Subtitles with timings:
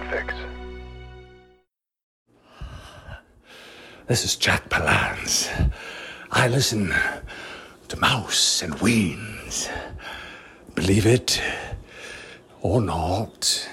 [0.00, 0.34] Podfix.
[4.06, 5.48] This is Jack Palance.
[6.30, 6.94] I listen
[7.88, 9.70] to Mouse and Weens.
[10.74, 11.42] Believe it
[12.62, 13.68] or not.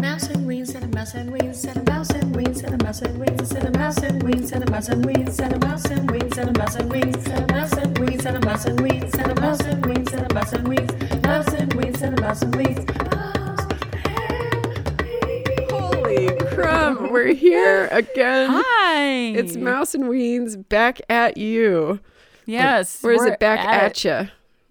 [0.00, 2.84] Mouse and weens and a mouse and weens and a mouse and weens and a
[2.84, 5.68] mouse and weens and a mouse and weens and a mouse and weens and a
[5.68, 8.44] mouse and weens and a mouse and weens and a mouse and weens and a
[8.46, 11.72] mouse and weens and a mouse and weens and a mouse and weens mouse and
[11.74, 13.11] weens and a mouse and weens
[16.12, 18.50] Holy crap, we're here again.
[18.52, 19.04] Hi.
[19.34, 22.00] It's Mouse and Weens back at you.
[22.44, 23.02] Yes.
[23.02, 24.28] Or is it back at, you?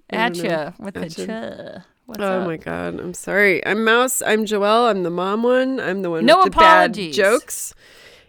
[0.10, 1.84] At ya with At the.
[2.06, 2.48] What's oh up?
[2.48, 3.66] my god, I'm sorry.
[3.66, 4.22] I'm Mouse.
[4.22, 4.90] I'm Joelle.
[4.90, 5.80] I'm the mom one.
[5.80, 7.74] I'm the one No with the bad jokes.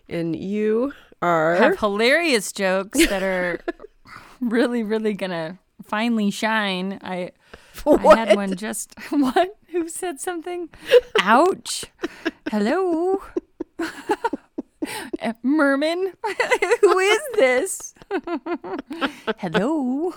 [0.09, 3.61] And you are Have hilarious jokes that are
[4.41, 6.99] really, really gonna finally shine.
[7.03, 7.33] I
[7.87, 9.59] I had one just what?
[9.73, 10.69] Who said something?
[11.21, 11.87] Ouch.
[12.51, 13.23] Hello.
[15.43, 16.13] Merman,
[16.81, 17.95] who is this?
[19.39, 20.13] Hello.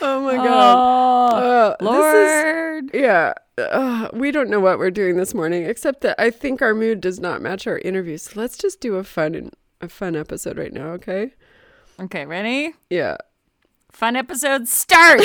[0.00, 0.76] Oh my god.
[0.76, 2.90] Oh, Uh, this is- Lord.
[2.94, 3.34] Yeah.
[3.58, 7.00] Uh, we don't know what we're doing this morning, except that I think our mood
[7.00, 8.16] does not match our interview.
[8.18, 11.32] So let's just do a fun a fun episode right now, okay?
[12.00, 12.74] Okay, ready?
[12.90, 13.16] Yeah.
[13.90, 15.20] Fun episode start.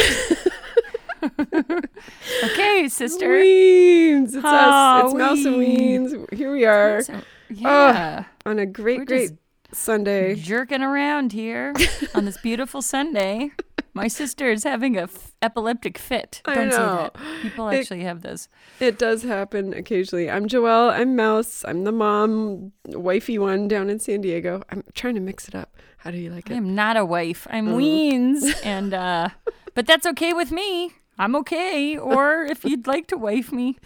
[2.89, 3.27] Sister.
[3.29, 4.35] Weens.
[4.35, 5.05] It's Aw, us.
[5.05, 6.33] It's Mouse and Weens.
[6.33, 8.25] Here we are So, yeah.
[8.45, 9.31] on a great, We're great
[9.71, 10.35] Sunday.
[10.35, 11.73] jerking around here
[12.15, 13.51] on this beautiful Sunday.
[13.95, 16.41] My sister is having a f- epileptic fit.
[16.45, 17.09] I Don't say know.
[17.43, 18.49] People It- actually have this.
[18.79, 20.31] It does happen occasionally.
[20.31, 20.91] I'm Joelle.
[20.91, 21.63] I'm Mouse.
[21.67, 24.63] I'm the mom, wifey one down in San Diego.
[24.71, 25.75] I'm trying to mix it up.
[25.97, 26.55] How do you like it?
[26.55, 27.45] I'm not a wife.
[27.51, 27.77] I'm Oh.
[27.77, 29.29] Weens, and uh,
[29.75, 30.93] but that's okay with me.
[31.17, 31.97] I'm okay.
[31.97, 33.77] Or if you'd like to wife me,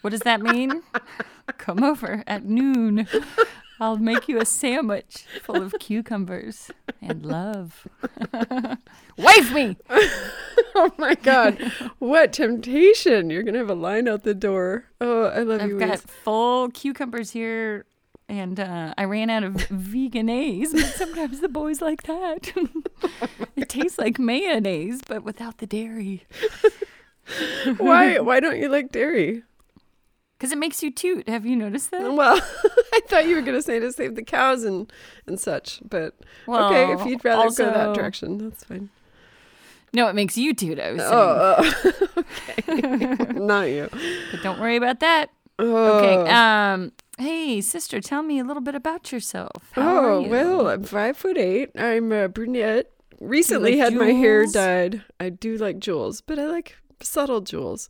[0.00, 0.82] what does that mean?
[1.58, 3.06] Come over at noon.
[3.80, 6.70] I'll make you a sandwich full of cucumbers
[7.02, 7.86] and love.
[9.18, 9.76] wife me.
[10.76, 11.56] Oh my God.
[12.00, 13.30] what temptation.
[13.30, 14.86] You're going to have a line out the door.
[15.00, 15.80] Oh, I love you.
[15.80, 17.86] I've got full cucumbers here,
[18.28, 22.52] and uh, I ran out of Vegenaise, but sometimes the boys like that.
[23.56, 26.24] it tastes like mayonnaise, but without the dairy.
[27.76, 29.42] why, why don't you like dairy?
[30.38, 31.28] Because it makes you toot.
[31.28, 32.02] Have you noticed that?
[32.14, 32.40] Well,
[32.92, 34.92] I thought you were going to say to save the cows and,
[35.26, 35.80] and such.
[35.88, 36.14] But
[36.48, 38.90] okay, if you'd rather go that direction, that's fine.
[39.92, 41.12] No, it makes you toot, I was saying.
[41.12, 42.22] Oh,
[42.66, 43.38] uh, okay.
[43.38, 43.88] Not you.
[44.32, 45.30] But don't worry about that.
[45.58, 45.98] Oh.
[45.98, 46.30] Okay.
[46.30, 46.92] Um.
[47.18, 49.70] Hey, sister, tell me a little bit about yourself.
[49.72, 50.28] How Oh you?
[50.28, 51.70] well, I'm five foot eight.
[51.78, 52.90] I'm a brunette.
[53.20, 55.02] Recently like had my hair dyed.
[55.20, 57.88] I do like jewels, but I like subtle jewels.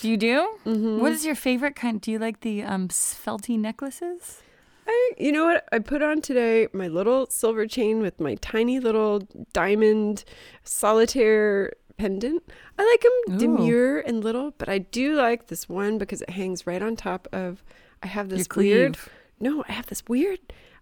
[0.00, 0.48] Do you do?
[0.66, 0.98] Mm-hmm.
[1.00, 2.00] What is your favorite kind?
[2.00, 4.42] Do you like the um felty necklaces?
[4.88, 5.68] I, you know what?
[5.72, 9.22] I put on today my little silver chain with my tiny little
[9.52, 10.24] diamond
[10.64, 12.42] solitaire pendant.
[12.78, 13.38] I like them Ooh.
[13.38, 17.28] demure and little, but I do like this one because it hangs right on top
[17.32, 17.62] of.
[18.06, 18.96] I have this weird.
[19.40, 20.38] No, I have this weird.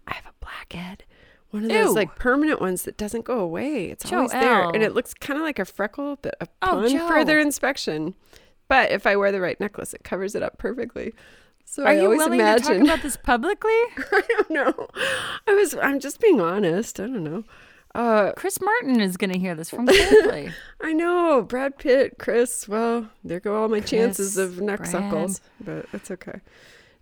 [0.07, 1.03] I have a blackhead.
[1.49, 1.95] One of those Ew.
[1.95, 3.85] like permanent ones that doesn't go away.
[3.85, 7.07] It's always there, and it looks kind of like a freckle, but upon Joe.
[7.07, 8.13] further inspection.
[8.67, 11.13] But if I wear the right necklace, it covers it up perfectly.
[11.65, 12.65] So Are I you always willing imagine.
[12.65, 13.71] to talk about this publicly?
[13.97, 14.87] I don't know.
[15.47, 15.75] I was.
[15.81, 16.99] I'm just being honest.
[16.99, 17.43] I don't know.
[17.95, 20.51] Uh, Chris Martin is going to hear this from Coldplay.
[20.81, 22.67] I know Brad Pitt, Chris.
[22.67, 24.91] Well, there go all my chances of neck Brad.
[24.91, 26.41] suckles, but it's okay.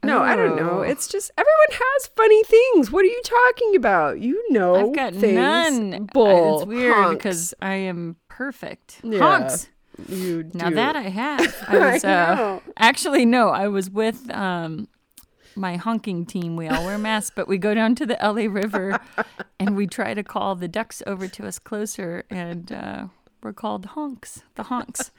[0.03, 0.80] No, I don't know.
[0.80, 0.81] Oh.
[0.81, 2.91] It's just everyone has funny things.
[2.91, 4.19] What are you talking about?
[4.19, 5.34] You know, I've got things.
[5.36, 5.94] none.
[5.94, 6.59] I- Bull.
[6.62, 7.16] It's weird honks.
[7.18, 9.00] because I am perfect.
[9.03, 9.69] Yeah, Honks.
[10.09, 10.58] you do.
[10.58, 11.56] Now that I have.
[11.68, 14.88] I was uh, actually no, I was with um
[15.56, 16.56] my honking team.
[16.56, 19.00] We all wear masks, but we go down to the LA River
[19.59, 23.08] and we try to call the ducks over to us closer and uh
[23.44, 24.42] we're called honks.
[24.56, 25.12] The honks.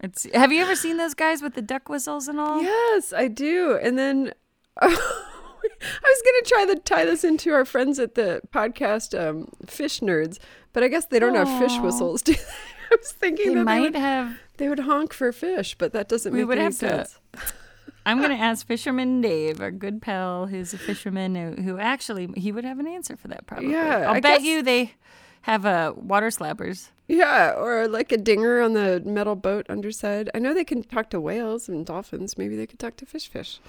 [0.00, 2.62] It's have you ever seen those guys with the duck whistles and all?
[2.62, 3.78] Yes, I do.
[3.82, 4.32] And then
[4.80, 10.00] I was gonna try to tie this into our friends at the podcast um, Fish
[10.00, 10.38] Nerds,
[10.72, 12.22] but I guess they don't have fish whistles.
[12.22, 12.38] Do they?
[12.90, 15.92] I was thinking They that they might would, have they would honk for fish, but
[15.92, 17.08] that doesn't We make would any have to-
[18.06, 22.50] I'm gonna ask Fisherman Dave, our good pal, who's a fisherman, who, who actually he
[22.52, 23.46] would have an answer for that.
[23.46, 23.72] Probably.
[23.72, 24.94] Yeah, I'll I bet guess- you they
[25.42, 26.88] have uh, water slappers.
[27.08, 30.28] Yeah, or like a dinger on the metal boat underside.
[30.34, 32.36] I know they can talk to whales and dolphins.
[32.36, 33.60] Maybe they could talk to fish fish.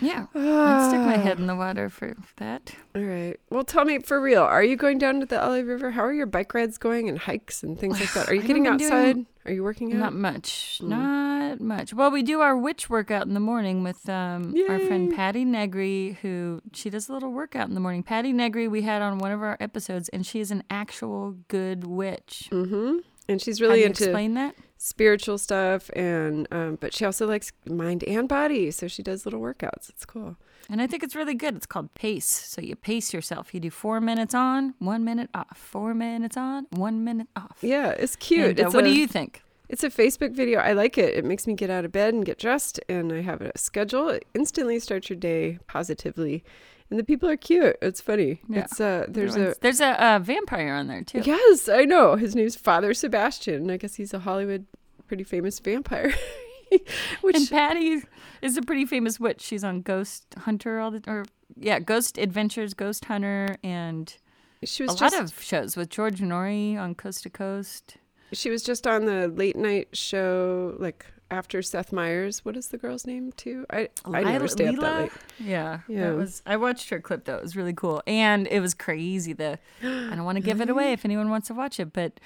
[0.00, 2.74] Yeah, I'd stick my head in the water for that.
[2.94, 3.36] All right.
[3.50, 4.42] Well, tell me for real.
[4.42, 5.90] Are you going down to the LA River?
[5.90, 8.28] How are your bike rides going and hikes and things like that?
[8.30, 9.12] Are you getting outside?
[9.14, 9.98] doing- Are you working out?
[9.98, 10.80] Not much.
[10.82, 10.88] Mm.
[10.88, 11.94] Not Not much.
[11.94, 16.18] Well, we do our witch workout in the morning with um, our friend Patti Negri,
[16.22, 18.02] who she does a little workout in the morning.
[18.02, 21.84] Patti Negri, we had on one of our episodes, and she is an actual good
[21.86, 22.48] witch.
[22.52, 22.98] Mm-hmm.
[23.30, 24.54] And she's really into explain that?
[24.76, 29.40] spiritual stuff, and um, but she also likes mind and body, so she does little
[29.40, 29.88] workouts.
[29.90, 30.36] It's cool.
[30.68, 31.56] And I think it's really good.
[31.56, 32.26] It's called pace.
[32.26, 33.52] So you pace yourself.
[33.52, 35.58] You do four minutes on, one minute off.
[35.58, 37.58] Four minutes on, one minute off.
[37.60, 38.50] Yeah, it's cute.
[38.50, 39.42] And, uh, it's what a, do you think?
[39.68, 40.60] It's a Facebook video.
[40.60, 41.14] I like it.
[41.14, 44.08] It makes me get out of bed and get dressed, and I have a schedule.
[44.08, 46.42] It instantly starts your day positively,
[46.90, 47.76] and the people are cute.
[47.80, 48.40] It's funny.
[48.48, 48.60] Yeah.
[48.60, 51.22] It's uh, there's a there's a, uh vampire on there too.
[51.24, 52.16] yes, I know.
[52.16, 53.70] His name's Father Sebastian.
[53.70, 54.66] I guess he's a Hollywood
[55.06, 56.14] pretty famous vampire.
[57.20, 58.02] Which And Patty
[58.42, 59.40] is a pretty famous witch.
[59.40, 61.24] She's on Ghost Hunter all the or
[61.56, 64.16] yeah, Ghost Adventures, Ghost Hunter, and
[64.62, 67.96] she was a was lot of shows with George Noory on Coast to Coast.
[68.32, 72.44] she was just on the late night show like after Seth Meyers.
[72.44, 73.66] What is the girl's name too?
[73.70, 75.12] I I never Lila- stay up that late.
[75.38, 76.10] Yeah, Yeah.
[76.10, 77.36] That was I watched her clip though.
[77.36, 79.32] It was really cool, and it was crazy.
[79.32, 82.20] The I don't want to give it away if anyone wants to watch it, but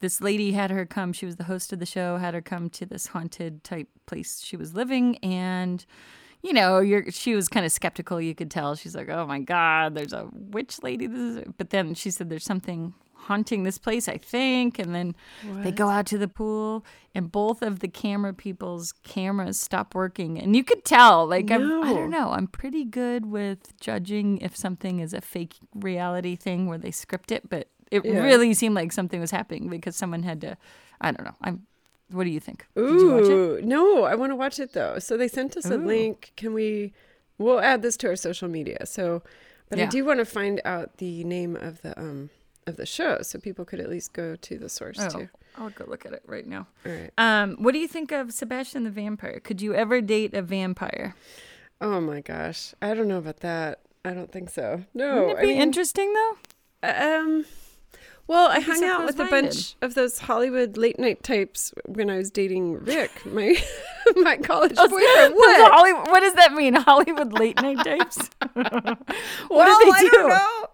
[0.00, 1.12] this lady had her come.
[1.12, 2.16] She was the host of the show.
[2.16, 5.84] Had her come to this haunted type place she was living, and
[6.42, 8.20] you know, you're she was kind of skeptical.
[8.20, 12.10] You could tell she's like, "Oh my god, there's a witch lady." But then she
[12.10, 12.94] said, "There's something."
[13.26, 15.14] Haunting this place i think and then
[15.62, 16.84] they go out to the pool
[17.14, 21.82] and both of the camera people's cameras stop working and you could tell like I'm,
[21.84, 26.66] i don't know i'm pretty good with judging if something is a fake reality thing
[26.66, 28.20] where they script it but it Yeah.
[28.20, 30.56] really seemed like something was happening because someone had to
[31.00, 31.66] i don't know i'm
[32.12, 33.30] what do you think Did you watch it?
[33.30, 34.98] Ooh, no, I want to watch it though.
[34.98, 36.32] So they sent us a link.
[36.36, 36.92] Can we?
[37.38, 38.84] We'll add this to our social media.
[38.84, 39.22] So,
[39.68, 42.30] but I do want to find out the name of the um
[42.70, 45.28] of the show, so people could at least go to the source oh, too.
[45.58, 47.10] i'll go look at it right now right.
[47.18, 51.14] um what do you think of sebastian the vampire could you ever date a vampire
[51.80, 53.80] Oh my gosh, I don't know about that.
[54.04, 54.84] I don't think so.
[54.92, 56.36] No, wouldn't it I be mean, interesting though
[56.82, 57.44] um.
[58.30, 62.16] Well, I hung out with a bunch of those Hollywood late night types when I
[62.16, 63.60] was dating Rick, my
[64.18, 65.32] my college boyfriend.
[65.32, 66.08] Those What?
[66.10, 66.74] What does that mean?
[66.74, 68.30] Hollywood late night types?
[69.50, 70.10] Well, do they I do?
[70.10, 70.66] don't know.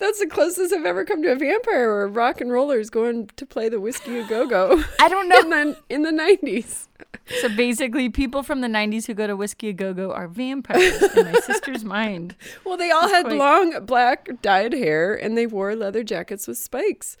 [0.00, 3.46] That's the closest I've ever come to a vampire or rock and rollers going to
[3.46, 5.64] play the whiskey a go go I don't in know.
[5.72, 6.88] the in the nineties.
[7.40, 11.02] So basically, people from the 90s who go to Whiskey A Go Go are vampires
[11.02, 12.36] in my sister's mind.
[12.64, 16.58] Well, they all had quite- long black dyed hair and they wore leather jackets with
[16.58, 17.16] spikes.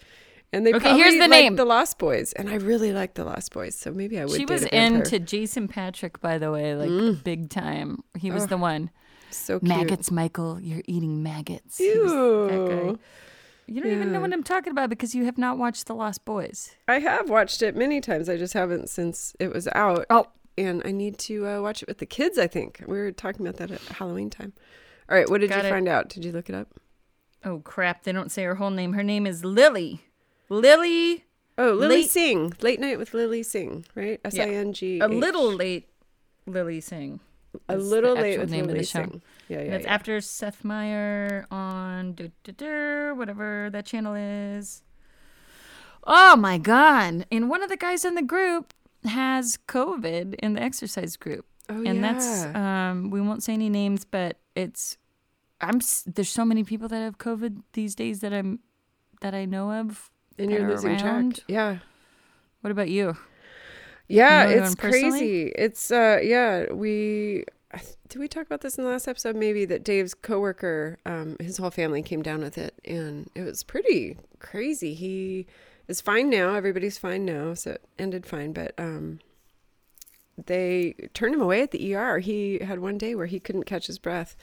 [0.52, 1.56] And they Okay, probably here's the name.
[1.56, 4.36] the Lost Boys, and I really like the Lost Boys, so maybe I would.
[4.36, 7.24] She was a into Jason Patric, by the way, like mm.
[7.24, 8.04] big time.
[8.16, 8.90] He was the one.
[9.30, 9.68] so cute.
[9.68, 11.78] Maggots, Michael, you're eating maggots.
[11.78, 12.98] He was that Ew.
[13.66, 16.24] You don't even know what I'm talking about because you have not watched The Lost
[16.24, 16.76] Boys.
[16.86, 18.28] I have watched it many times.
[18.28, 20.04] I just haven't since it was out.
[20.10, 20.26] Oh,
[20.58, 22.38] and I need to uh, watch it with the kids.
[22.38, 24.52] I think we were talking about that at Halloween time.
[25.08, 25.70] All right, what did Got you it.
[25.70, 26.08] find out?
[26.10, 26.68] Did you look it up?
[27.46, 28.04] oh crap!
[28.04, 28.92] They don't say her whole name.
[28.94, 30.00] Her name is Lilly.
[30.48, 31.24] Lilly.
[31.56, 32.52] Oh, Lilly Late- Singh.
[32.62, 34.20] Late night with Lilly Singh, right?
[34.24, 34.98] S I N G.
[35.00, 35.88] A little late.
[36.46, 37.20] Lilly Singh.
[37.68, 39.00] A little late with name of Lilly the show.
[39.00, 39.22] Singh.
[39.48, 39.74] Yeah, yeah.
[39.74, 39.92] it's yeah.
[39.94, 42.14] after Seth Meyer on
[43.14, 44.82] whatever that channel is.
[46.06, 47.26] Oh my god!
[47.32, 48.74] And one of the guys in the group
[49.04, 51.90] has COVID in the exercise group, Oh, yeah.
[51.90, 52.12] and yeah.
[52.12, 54.98] that's um we won't say any names, but it's
[55.60, 58.60] I'm there's so many people that have COVID these days that I'm
[59.20, 60.10] that I know of.
[60.38, 61.36] and you're losing around.
[61.36, 61.44] track.
[61.48, 61.78] Yeah.
[62.60, 63.16] What about you?
[64.08, 65.52] Yeah, know it's crazy.
[65.56, 67.44] It's uh yeah, we
[68.08, 71.56] did we talk about this in the last episode maybe that Dave's coworker um his
[71.58, 74.94] whole family came down with it and it was pretty crazy.
[74.94, 75.46] He
[75.88, 76.54] is fine now.
[76.54, 79.20] Everybody's fine now, so it ended fine, but um
[80.46, 82.18] they turned him away at the ER.
[82.18, 84.36] He had one day where he couldn't catch his breath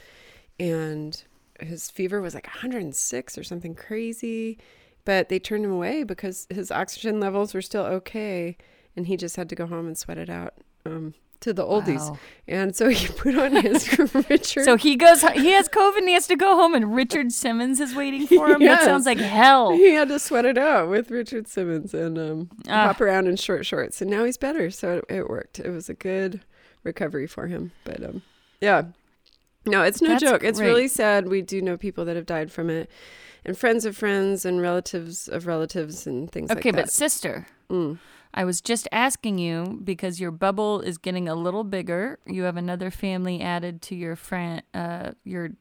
[0.60, 1.22] and
[1.60, 4.58] his fever was like 106 or something crazy,
[5.06, 8.58] but they turned him away because his oxygen levels were still okay
[8.96, 12.10] and he just had to go home and sweat it out um, to the oldies.
[12.10, 12.18] Wow.
[12.48, 13.98] And so he put on his
[14.30, 14.64] Richard.
[14.66, 17.80] So he goes, he has COVID and he has to go home, and Richard Simmons
[17.80, 18.60] is waiting for him.
[18.62, 19.72] That sounds like hell.
[19.74, 22.88] he had to sweat it out with Richard Simmons and um, Ah.
[22.88, 24.02] hop around in short shorts.
[24.02, 24.72] And now he's better.
[24.72, 25.60] So it, it worked.
[25.60, 26.42] It was a good
[26.84, 27.72] recovery for him.
[27.84, 28.22] But um,
[28.60, 28.84] yeah.
[29.66, 30.44] No, it's no That's joke.
[30.44, 30.68] It's great.
[30.68, 31.28] really sad.
[31.28, 32.90] We do know people that have died from it
[33.46, 38.00] and friends of friends and relatives of relatives and things Okay, like but sister, Mm.
[38.34, 42.20] I was just asking you because your bubble is getting a little bigger.
[42.26, 45.52] You have another family added to your friend, uh, your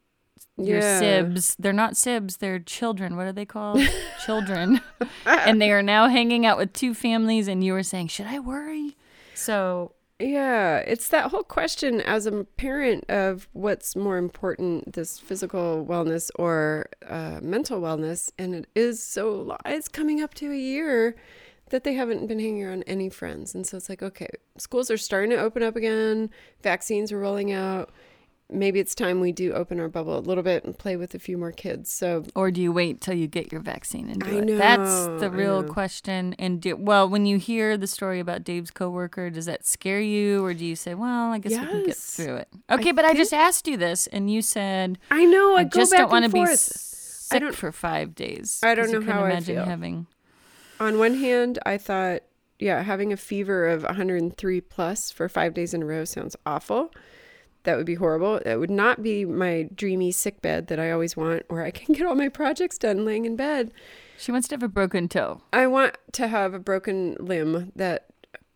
[0.57, 0.99] your Yeah.
[1.01, 1.57] sibs.
[1.59, 3.17] They're not sibs; they're children.
[3.17, 3.81] What are they called?
[4.25, 4.81] children.
[5.27, 7.49] and they are now hanging out with two families.
[7.49, 8.97] And you were saying, should I worry?
[9.35, 15.87] So Yeah, it's that whole question as a parent of what's more important, this physical
[15.87, 18.31] wellness or uh, mental wellness.
[18.39, 21.17] And it is so, it's coming up to a year
[21.71, 23.55] that they haven't been hanging around any friends.
[23.55, 26.31] And so it's like, okay, schools are starting to open up again,
[26.63, 27.91] vaccines are rolling out.
[28.53, 31.21] Maybe it's time we do open our bubble a little bit and play with a
[31.21, 31.93] few more kids.
[31.93, 34.59] So, Or do you wait till you get your vaccine and do I it?
[34.59, 36.35] That's the real question.
[36.37, 40.45] And do, well, when you hear the story about Dave's coworker, does that scare you,
[40.45, 42.49] or do you say, "Well, I guess we can get through it"?
[42.69, 45.79] Okay, but I just asked you this, and you said, I know, I, "I go
[45.79, 49.23] just back don't want to be sick for five days." I don't know couldn't how
[49.23, 49.65] I imagine feel.
[49.65, 50.07] having.
[50.81, 52.23] On one hand, I thought,
[52.59, 56.91] yeah, having a fever of 103 plus for five days in a row sounds awful.
[57.65, 58.41] That would be horrible.
[58.43, 61.95] That would not be my dreamy sick bed that I always want, where I can
[61.95, 63.73] get all my projects done laying in bed.
[64.19, 65.43] She wants to have a broken toe.
[65.53, 68.07] I want to have a broken limb that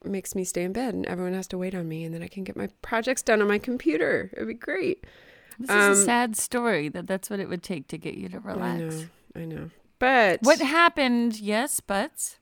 [0.03, 2.29] makes me stay in bed and everyone has to wait on me, and then I
[2.29, 4.31] can get my projects done on my computer.
[4.35, 5.05] It'd be great.
[5.59, 6.89] This is Um, a sad story.
[6.89, 8.81] That that's what it would take to get you to I relax.
[8.81, 9.05] know,
[9.37, 9.71] I know.
[10.05, 11.41] But What happened?
[11.41, 12.37] Yes, but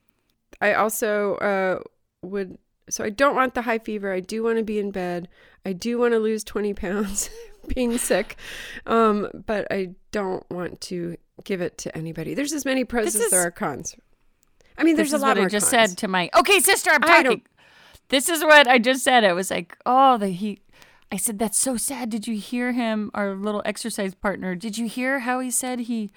[0.60, 1.78] I also uh,
[2.26, 2.58] would.
[2.90, 4.12] So I don't want the high fever.
[4.12, 5.28] I do want to be in bed.
[5.64, 7.30] I do want to lose twenty pounds,
[7.72, 8.36] being sick,
[8.84, 12.34] um, but I don't want to give it to anybody.
[12.34, 13.94] There's as many pros This as there are cons.
[14.76, 15.90] I mean, there's a lot what I just cons.
[15.90, 16.90] said to my okay sister.
[16.90, 17.42] I'm talking.
[18.08, 19.22] This is what I just said.
[19.22, 20.62] I was like, oh, the he.
[21.12, 22.10] I said that's so sad.
[22.10, 23.12] Did you hear him?
[23.14, 24.56] Our little exercise partner.
[24.56, 26.10] Did you hear how he said he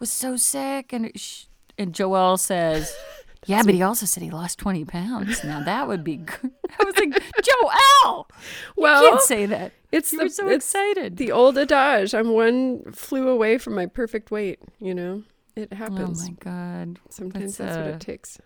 [0.00, 0.92] was so sick?
[0.92, 1.44] And sh-
[1.78, 2.94] and Joelle says.
[3.48, 5.44] Yeah, but he also said he lost 20 pounds.
[5.44, 6.50] Now that would be good.
[6.80, 7.12] I was like,
[7.44, 8.28] Joel!
[8.74, 9.70] Well, you can't say that.
[9.92, 11.16] it's You the were so excited.
[11.16, 12.12] the old adage.
[12.12, 14.58] I'm one flew away from my perfect weight.
[14.80, 15.22] You know,
[15.54, 16.22] it happens.
[16.24, 16.98] oh my God.
[17.08, 18.40] Sometimes That's, that's, what uh, it takes.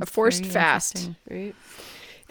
[0.00, 1.54] A forced fast, right?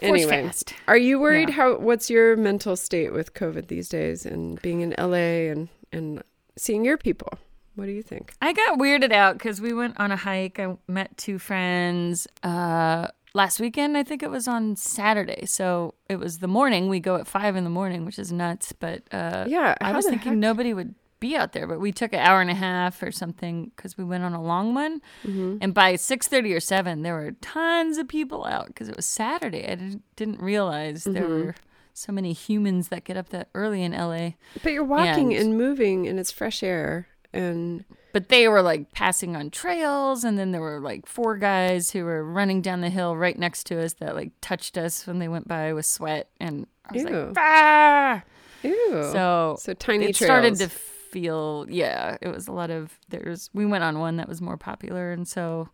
[0.00, 0.74] Forced anyway, fast.
[0.88, 1.50] are you worried?
[1.50, 1.54] Yeah.
[1.54, 1.78] How?
[1.78, 6.24] What's your mental state with COVID these days, and being in LA and and
[6.56, 7.38] seeing your people?
[7.78, 8.32] What do you think?
[8.42, 10.58] I got weirded out because we went on a hike.
[10.58, 13.96] I met two friends uh, last weekend.
[13.96, 15.46] I think it was on Saturday.
[15.46, 16.88] So it was the morning.
[16.88, 18.72] We go at five in the morning, which is nuts.
[18.72, 20.38] But uh, Yeah, I was thinking heck?
[20.38, 21.68] nobody would be out there.
[21.68, 24.42] But we took an hour and a half or something because we went on a
[24.42, 25.00] long one.
[25.24, 25.58] Mm-hmm.
[25.60, 29.06] And by six thirty or seven, there were tons of people out because it was
[29.06, 29.64] Saturday.
[29.66, 31.46] I didn't, didn't realize there Mm-hmm.
[31.46, 31.54] were
[31.94, 34.30] so many humans that get up that early in LA.
[34.62, 38.90] But you're walking And- and moving, and it's fresh air, and but they were like
[38.92, 42.88] passing on trails and then there were like four guys who were running down the
[42.90, 46.28] hill right next to us that like touched us when they went by with sweat
[46.40, 47.08] and I was Ew.
[47.10, 48.22] like ah!
[48.62, 48.90] ew.
[49.12, 50.26] so so tiny it trails.
[50.28, 54.28] started to feel yeah it was a lot of there's we went on one that
[54.28, 55.68] was more popular and so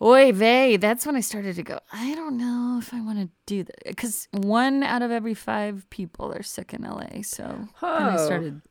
[0.00, 3.28] Oy vey, that's when I started to go, I don't know if I want to
[3.46, 3.84] do that.
[3.84, 7.22] Because one out of every five people are sick in LA.
[7.22, 8.24] So I Oh.
[8.26, 8.62] started,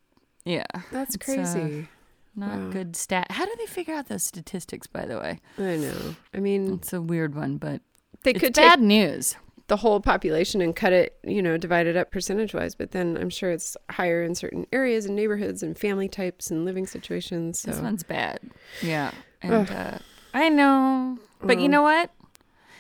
[0.48, 0.66] yeah.
[0.92, 1.88] That's it's, uh, crazy.
[2.36, 2.70] not Wow.
[2.70, 3.28] good stat.
[3.32, 4.88] How do they figure out those statistics?
[4.88, 6.16] By the way, I know.
[6.34, 7.82] I mean, it's a weird one, but
[8.24, 9.36] they could bad take news.
[9.68, 12.74] the whole population and cut it, you know, divide it up percentage wise.
[12.76, 16.64] But then I'm sure it's higher in certain areas and neighborhoods and family types and
[16.66, 17.60] living situations.
[17.60, 18.40] So This one's bad.
[18.82, 19.12] Yeah,
[19.42, 19.98] and uh,
[20.34, 22.12] I know, but you know what?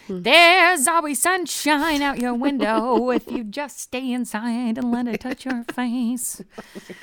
[0.07, 0.21] Hmm.
[0.21, 5.45] There's always sunshine out your window if you just stay inside and let it touch
[5.45, 6.41] your face.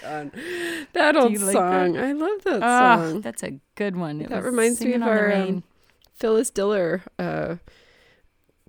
[0.03, 3.21] that old like song, I love that Ah, song.
[3.21, 4.21] that's a good one.
[4.23, 5.65] It That reminds me of our, um,
[6.15, 7.57] Phyllis Diller uh,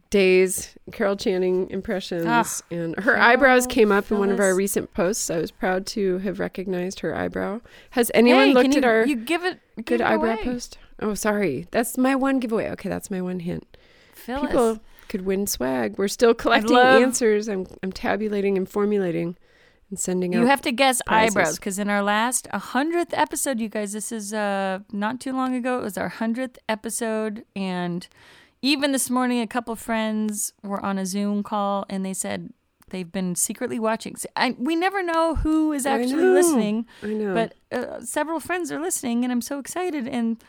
[0.09, 4.93] days, Carol Channing impressions, Ah, and her eyebrows came up in one of our recent
[4.93, 5.29] posts.
[5.29, 7.61] I was proud to have recognized her eyebrow.
[7.91, 10.43] Has anyone Hey, looked at you, our You give it give good it eyebrow away.
[10.43, 10.77] post?
[10.99, 12.69] Oh, sorry, that's my one giveaway.
[12.71, 13.74] Okay, that's my one hint.
[14.25, 14.47] Phyllis.
[14.47, 14.79] People
[15.09, 15.97] could win swag.
[15.97, 17.47] We're still collecting love- answers.
[17.47, 19.37] I'm I'm tabulating and formulating
[19.89, 20.41] and sending out.
[20.41, 21.35] You have to guess prizes.
[21.35, 25.55] eyebrows because in our last hundredth episode, you guys, this is uh not too long
[25.55, 25.79] ago.
[25.79, 28.07] It was our hundredth episode, and
[28.61, 32.49] even this morning, a couple friends were on a Zoom call, and they said
[32.89, 34.15] they've been secretly watching.
[34.35, 37.33] I, we never know who is actually listening, I know.
[37.33, 40.07] but uh, several friends are listening, and I'm so excited.
[40.07, 40.43] And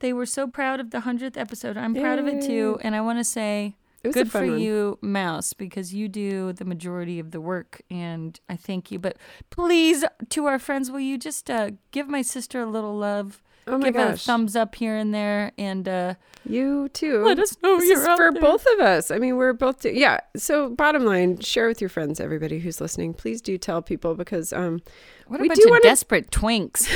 [0.00, 1.76] they were so proud of the hundredth episode.
[1.76, 4.46] I'm proud of it too, and I want to say it was a good for
[4.46, 4.58] one.
[4.58, 9.16] you mouse because you do the majority of the work and i thank you but
[9.50, 13.78] please to our friends will you just uh, give my sister a little love Oh
[13.78, 14.24] my give a gosh.
[14.24, 16.14] thumbs up here and there and uh,
[16.48, 17.24] You too.
[17.24, 18.40] Let us know this you're for there.
[18.40, 19.10] both of us.
[19.10, 19.84] I mean, we're both.
[19.84, 20.20] yeah.
[20.36, 23.12] So, bottom line, share with your friends, everybody who's listening.
[23.14, 24.82] Please do tell people because um,
[25.26, 26.86] what We do wanna- desperate twinks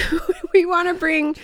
[0.54, 1.34] we want to bring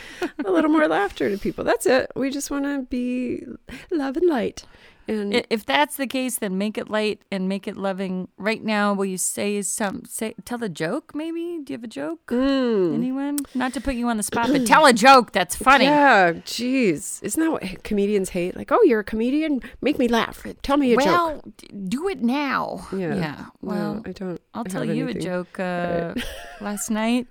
[0.44, 1.64] a little more laughter to people.
[1.64, 2.10] That's it.
[2.14, 3.44] We just want to be
[3.90, 4.64] love and light.
[5.08, 8.28] And If that's the case, then make it light and make it loving.
[8.38, 10.02] Right now, will you say some?
[10.08, 11.60] Say tell a joke, maybe?
[11.62, 12.26] Do you have a joke?
[12.26, 12.94] Mm.
[12.94, 13.38] Anyone?
[13.54, 15.84] Not to put you on the spot, but tell a joke that's funny.
[15.84, 18.56] yeah, jeez, isn't that what comedians hate?
[18.56, 20.44] Like, oh, you're a comedian, make me laugh.
[20.62, 21.04] Tell me a joke.
[21.06, 22.86] well, d- do it now.
[22.92, 23.14] Yeah.
[23.14, 23.44] Yeah.
[23.62, 24.40] Well, no, I don't.
[24.54, 25.22] I'll tell you anything.
[25.22, 25.60] a joke.
[25.60, 26.14] Uh,
[26.60, 27.26] last night,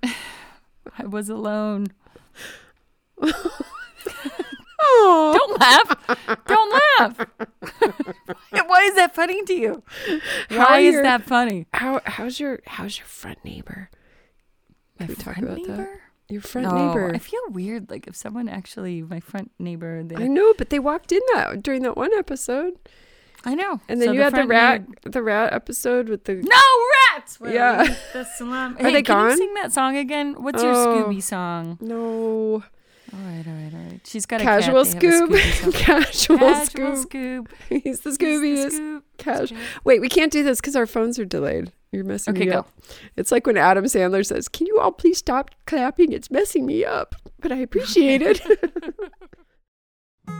[0.98, 1.88] I was alone.
[4.98, 6.44] Oh, Don't laugh.
[6.46, 7.26] Don't laugh.
[8.66, 9.82] Why is that funny to you?
[10.50, 11.66] How Why is your- that funny?
[11.72, 13.90] how how's your how's your front neighbor?
[14.98, 15.88] My we talk front about that?
[16.28, 17.14] Your front no, neighbor.
[17.14, 17.90] I feel weird.
[17.90, 21.62] Like if someone actually, my front neighbor, they, I know, but they walked in that
[21.62, 22.72] during that one episode,
[23.44, 23.80] I know.
[23.88, 26.34] and then So you had the rat, neigh- the rat episode with the.
[26.36, 26.62] No
[27.14, 27.38] rats.
[27.38, 27.94] Where Yeah.
[28.12, 28.74] The salam.
[28.80, 29.30] Are hey, they can gone?
[29.30, 30.34] you sing that song again?
[30.42, 31.04] What's your Oh.
[31.04, 31.78] Scooby song?
[31.80, 32.64] No,
[33.16, 34.00] All right, all right, all right.
[34.06, 34.94] She's got a casual cat.
[34.94, 35.72] A Scoob, Scooby song.
[35.72, 37.06] casual, Casual Scoob.
[37.08, 37.48] Scoob.
[37.82, 38.40] He's the He's Scooby.
[38.56, 39.02] the is Scoob.
[39.16, 39.58] casual.
[39.84, 41.72] Wait, we can't do this because our phones are delayed.
[41.92, 42.58] You're messing Okay, me go.
[42.58, 42.70] up.
[43.16, 46.12] It's like when Adam Sandler says, "Can you all please stop clapping?
[46.12, 48.42] It's messing me up." But I appreciate it.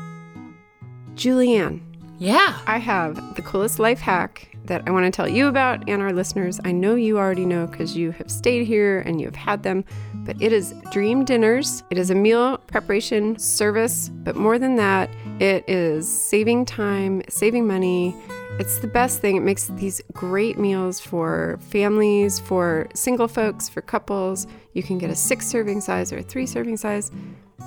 [1.15, 1.81] Julianne,
[2.19, 2.59] Yeah.
[2.67, 6.13] I have the coolest life hack that I want to tell you about and our
[6.13, 6.61] listeners.
[6.65, 9.85] I know you already know because you have stayed here and you have had them,
[10.15, 11.83] but it is Dream Dinners.
[11.91, 17.67] It is a meal preparation service, but more than that, it is saving time, saving
[17.67, 18.15] money.
[18.59, 19.37] It's the best thing.
[19.37, 24.47] It makes these great meals for families, for single folks, for couples.
[24.73, 27.11] You can get a six serving size or a three serving size.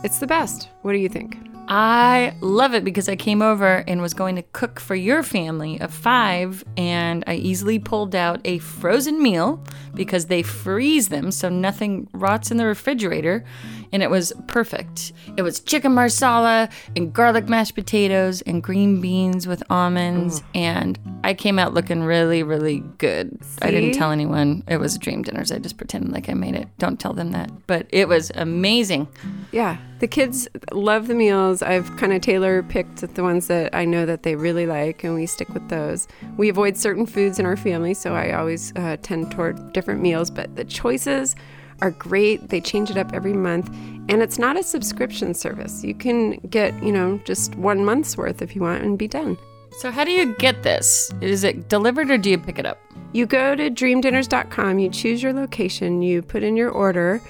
[0.04, 0.70] It's the best.
[0.82, 1.38] What do you think?
[1.72, 5.80] I love it because I came over and was going to cook for your family
[5.80, 11.48] of five, and I easily pulled out a frozen meal because they freeze them so
[11.48, 13.46] nothing rots in the refrigerator,
[13.92, 15.14] and it was perfect.
[15.38, 21.34] It was chicken marsala and garlic mashed potatoes and green beans with almonds, and I
[21.34, 23.40] came out looking really, really good.
[23.62, 25.52] I didn't tell anyone it was a dream dinners.
[25.52, 26.68] I just pretended like I made it.
[26.78, 29.08] Don't tell them that, but it was amazing.
[29.52, 31.62] Yeah, the kids love the meals.
[31.62, 35.16] I've kind of tailor picked the ones that I know that they really like, and
[35.16, 36.08] we stick with those.
[36.38, 40.30] We avoid certain foods in our family, so I always uh, tend toward different meals,
[40.30, 41.36] but the choices
[41.82, 42.50] are great.
[42.50, 43.70] They change it up every month,
[44.10, 45.84] and it's not a subscription service.
[45.84, 49.38] You can get, you know, just one month's worth if you want and be done.
[49.78, 51.12] So, how do you get this?
[51.22, 52.80] Is it delivered or do you pick it up?
[53.14, 57.22] You go to dreamdinners.com, you choose your location, you put in your order,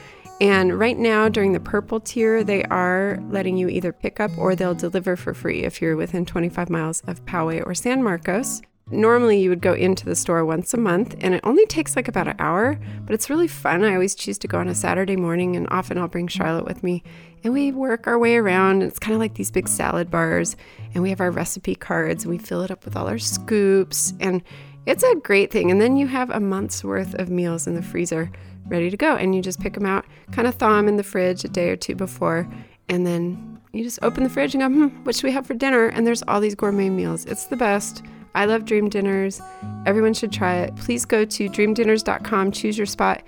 [0.41, 4.55] and right now during the purple tier, they are letting you either pick up or
[4.55, 8.61] they'll deliver for free if you're within 25 miles of Poway or San Marcos.
[8.91, 12.07] Normally, you would go into the store once a month, and it only takes like
[12.07, 13.83] about an hour, but it's really fun.
[13.83, 16.83] I always choose to go on a Saturday morning, and often I'll bring Charlotte with
[16.83, 17.03] me,
[17.43, 18.81] and we work our way around.
[18.81, 20.55] It's kind of like these big salad bars,
[20.93, 24.13] and we have our recipe cards, and we fill it up with all our scoops,
[24.19, 24.41] and
[24.85, 25.69] it's a great thing.
[25.69, 28.31] And then you have a month's worth of meals in the freezer
[28.67, 31.03] ready to go, and you just pick them out, kind of thaw them in the
[31.03, 32.49] fridge a day or two before,
[32.87, 35.53] and then you just open the fridge and go, hmm, what should we have for
[35.53, 35.87] dinner?
[35.87, 37.25] And there's all these gourmet meals.
[37.25, 38.03] It's the best.
[38.35, 39.41] I love Dream Dinners.
[39.85, 40.75] Everyone should try it.
[40.75, 43.23] Please go to dreamdinners.com, choose your spot.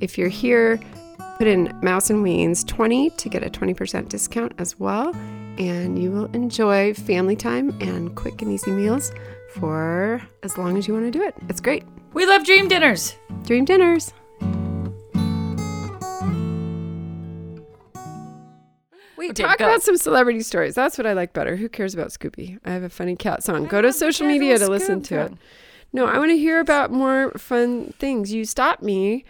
[0.00, 0.80] If you're here,
[1.38, 5.14] put in Mouse and Weens 20 to get a 20% discount as well.
[5.58, 9.12] And you will enjoy family time and quick and easy meals
[9.54, 11.34] for as long as you want to do it.
[11.48, 11.84] It's great.
[12.12, 13.16] We love dream dinners.
[13.44, 14.12] Dream Dinners.
[19.20, 19.66] Wait, Okay, talk go.
[19.66, 20.74] about some celebrity stories.
[20.74, 21.56] That's what I like better.
[21.56, 22.58] Who cares about Scooby?
[22.64, 23.66] I have a funny cat song.
[23.66, 25.32] Go to social media to casual listen to it.
[25.92, 28.32] No, I want to hear about more fun things.
[28.32, 29.26] You stopped me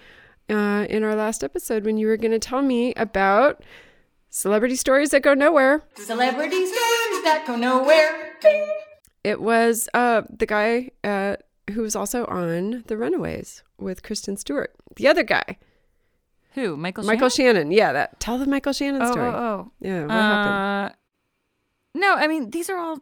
[0.48, 3.64] uh, in our last episode when you were going to tell me about
[4.28, 5.82] celebrity stories that go nowhere.
[5.96, 8.36] Celebrity stories that go nowhere.
[8.40, 8.68] Ding.
[9.24, 11.34] It was uh, the guy uh,
[11.72, 14.72] who was also on The Runaways with Kristen Stewart.
[14.94, 15.58] The other guy,
[16.54, 16.76] Who?
[16.76, 17.04] Michael.
[17.04, 17.54] Michael Shannon?
[17.56, 17.70] Shannon.
[17.72, 18.20] Yeah, that.
[18.20, 19.28] Tell the Michael Shannon Oh, story.
[19.28, 19.70] oh, oh.
[19.80, 20.54] Yeah, what happened?
[20.54, 20.96] Uh,
[21.94, 23.00] no, I mean these are all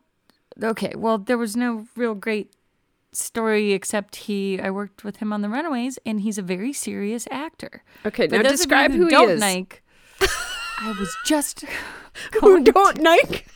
[0.63, 0.93] okay.
[0.97, 2.53] Well, there was no real great
[3.13, 4.61] story except he.
[4.61, 7.83] I worked with him on The Runaways, and he's a very serious actor.
[8.05, 9.41] Okay, For now describe you who, don't he is.
[9.41, 9.83] Like,
[10.81, 11.65] I was just.
[12.41, 13.45] Who don't Nike?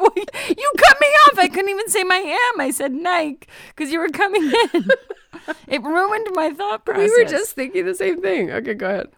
[0.00, 1.38] Well, you cut me off.
[1.38, 2.60] I couldn't even say my am.
[2.60, 4.88] I said Nike because you were coming in.
[5.68, 7.10] it ruined my thought process.
[7.16, 8.50] We were just thinking the same thing.
[8.50, 9.08] Okay, go ahead.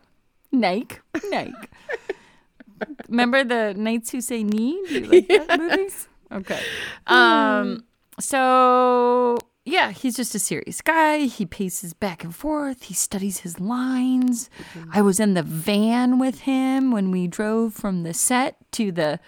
[0.53, 0.99] Nike,
[1.31, 1.53] Nike.
[3.09, 4.83] Remember the Knights Who Say Knee?
[4.89, 5.89] Do you like that movie?
[6.33, 6.61] Okay.
[7.07, 7.85] Um.
[8.19, 11.21] So yeah, he's just a serious guy.
[11.27, 12.85] He paces back and forth.
[12.85, 14.49] He studies his lines.
[14.93, 19.19] I was in the van with him when we drove from the set to the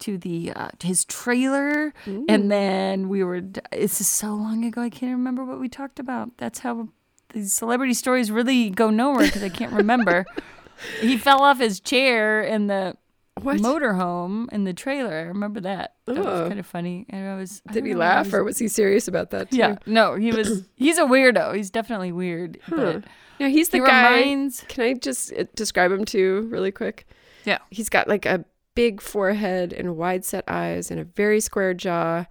[0.00, 1.92] to the uh, his trailer,
[2.28, 3.40] and then we were.
[3.40, 4.82] This is so long ago.
[4.82, 6.36] I can't remember what we talked about.
[6.36, 6.88] That's how
[7.34, 10.24] these celebrity stories really go nowhere because I can't remember.
[11.00, 12.96] he fell off his chair in the
[13.42, 13.58] What?
[13.58, 15.12] motorhome in the trailer.
[15.14, 15.94] I remember that.
[16.06, 17.06] That was kind of funny.
[17.10, 17.60] And I was.
[17.68, 19.50] Did don't he I laugh was- or was he serious about that?
[19.50, 19.58] Too?
[19.58, 20.64] Yeah, no, he was.
[20.76, 21.54] He's a weirdo.
[21.56, 22.58] He's definitely weird.
[22.68, 23.04] But
[23.38, 24.14] Yeah, he's the he guy.
[24.20, 24.64] reminds.
[24.68, 27.06] Can I just uh, describe him too, really quick?
[27.44, 27.58] Yeah.
[27.70, 28.44] He's got like a
[28.74, 32.26] big forehead and wide set eyes and a very square jaw,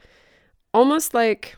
[0.73, 1.55] almost like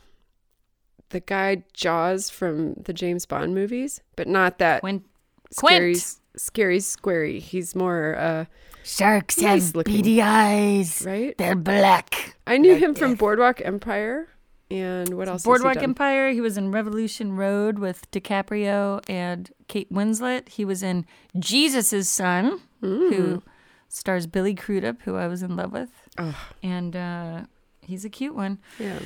[1.09, 5.03] the guy Jaws from the James Bond movies, but not that Quint.
[5.51, 6.15] scary, Quint.
[6.35, 7.39] scary, squarey.
[7.39, 8.45] He's more, uh,
[8.83, 9.95] Sharks Nice have looking.
[9.95, 11.03] beady eyes.
[11.05, 11.35] right?
[11.37, 12.35] They're black.
[12.45, 14.27] I knew him from Boardwalk Empire.
[14.71, 15.41] And what else?
[15.41, 15.83] has he Boardwalk done?
[15.83, 16.31] Empire.
[16.31, 20.49] He was in Revolution Road with DiCaprio and Kate Winslet.
[20.49, 21.05] He was in
[21.39, 23.13] Jesus' Son, Mm.
[23.13, 23.43] who
[23.89, 25.89] stars Billy Crudup, who I was in love with.
[26.17, 26.35] Ugh.
[26.61, 27.41] And uh,
[27.81, 28.59] he's a cute one.
[28.79, 28.99] Yeah.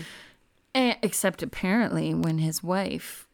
[0.76, 3.28] Eh, except apparently when his wife,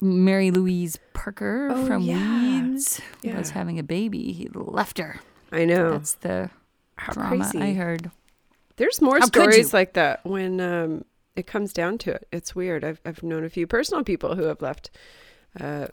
[0.00, 2.62] Mary Louise Parker Oh, from yeah.
[2.62, 3.38] Weeds, Yeah.
[3.38, 5.20] was having a baby, he left her.
[5.52, 5.92] I know.
[5.92, 6.50] That's the
[6.96, 7.60] How drama crazy.
[7.60, 8.10] I heard.
[8.76, 11.04] There's more How stories like that when um,
[11.36, 12.26] it comes down to it.
[12.32, 12.84] It's weird.
[12.84, 14.90] I've I've known a few personal people who have left
[15.60, 15.86] uh,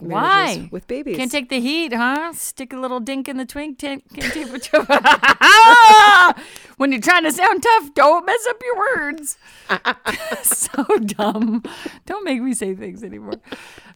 [0.64, 0.68] Why?
[0.72, 1.16] with babies.
[1.16, 2.32] Can't take the heat, huh?
[2.32, 3.78] Stick a little dink in the twink.
[3.78, 4.86] T- can't take you-
[6.82, 9.38] when you're trying to sound tough, don't mess up your words.
[10.42, 11.62] so dumb.
[12.06, 13.40] Don't make me say things anymore.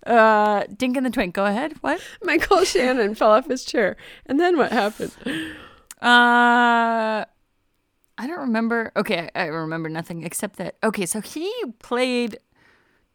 [0.07, 1.35] Uh, dink in the twink.
[1.35, 1.72] Go ahead.
[1.81, 2.01] What?
[2.22, 3.96] Michael Shannon fell off his chair,
[4.27, 5.11] and then what happened?
[6.01, 7.27] Uh,
[8.18, 8.92] I don't remember.
[8.96, 10.77] Okay, I remember nothing except that.
[10.85, 12.38] Okay, so he played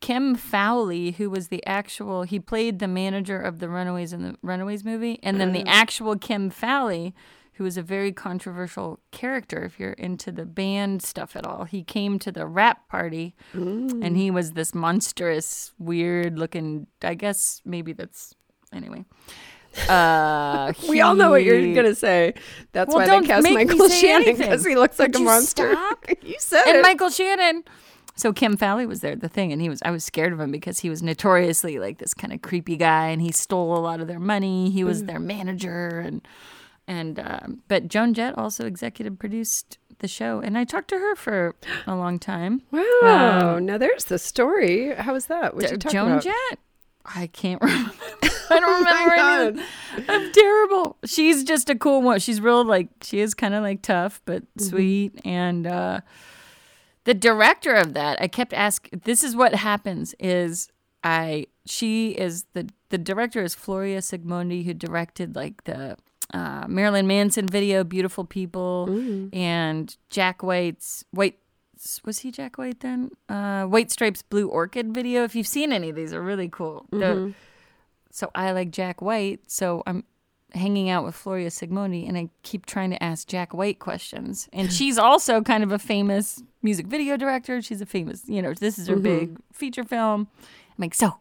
[0.02, 2.24] Kim Fowley, who was the actual.
[2.24, 6.18] He played the manager of the Runaways in the Runaways movie, and then the actual
[6.18, 7.16] Kim Fowley,
[7.62, 9.64] who was a very controversial character.
[9.64, 14.18] If you're into the band stuff at all, he came to the rap party, and
[14.18, 16.88] he was this monstrous, weird-looking.
[17.04, 18.34] I guess maybe that's
[18.74, 19.06] anyway.
[19.88, 22.34] Uh, We all know what you're gonna say.
[22.72, 25.76] That's Well, why they cast Michael Shannon because he looks like Would a you monster.
[26.24, 26.82] you said and it.
[26.82, 27.64] Michael Shannon.
[28.16, 29.82] So Kim Fowley was there, the thing, and he was.
[29.86, 33.10] I was scared of him because he was notoriously like this kind of creepy guy,
[33.10, 34.72] and he stole a lot of their money.
[34.72, 34.86] He Mm.
[34.86, 36.28] was their manager, and
[36.88, 41.16] and um, but Joan Jett also executive produced the show, and I talked to her
[41.16, 41.56] for
[41.88, 42.62] a long time.
[42.72, 43.60] wow.
[43.60, 44.94] now there's the story.
[44.96, 45.56] How was that?
[45.56, 46.24] What you talk Joan about?
[46.24, 46.60] Jett.
[47.06, 47.94] I can't remember.
[48.24, 50.06] I don't Oh remember anything.
[50.10, 50.98] I'm terrible.
[51.06, 52.20] She's just a cool one.
[52.20, 54.64] She's real like she is kind of like tough but Mm-hmm.
[54.70, 55.22] sweet.
[55.26, 56.02] And uh,
[57.06, 59.02] the director of that, I kept asking.
[59.04, 60.70] This is what happens: is
[61.04, 65.98] I she is the the director is Floria Sigismondi, who directed like the
[66.34, 69.36] uh, Marilyn Manson video, "Beautiful People," Mm.
[69.36, 71.38] and Jack White's White.
[72.06, 73.10] Was he Jack White then?
[73.28, 75.24] Uh, White Stripes Blue Orchid video.
[75.24, 76.86] If you've seen any of these, are really cool.
[76.92, 77.32] Mm-hmm.
[78.12, 79.40] so I like Jack White.
[79.48, 80.04] So I'm
[80.54, 84.48] hanging out with Floria Sigismondi, and I keep trying to ask Jack White questions.
[84.54, 87.62] And she's also kind of a famous music video director.
[87.62, 90.28] She's a famous, you know, this is her big feature film.
[90.42, 91.18] I'm like, so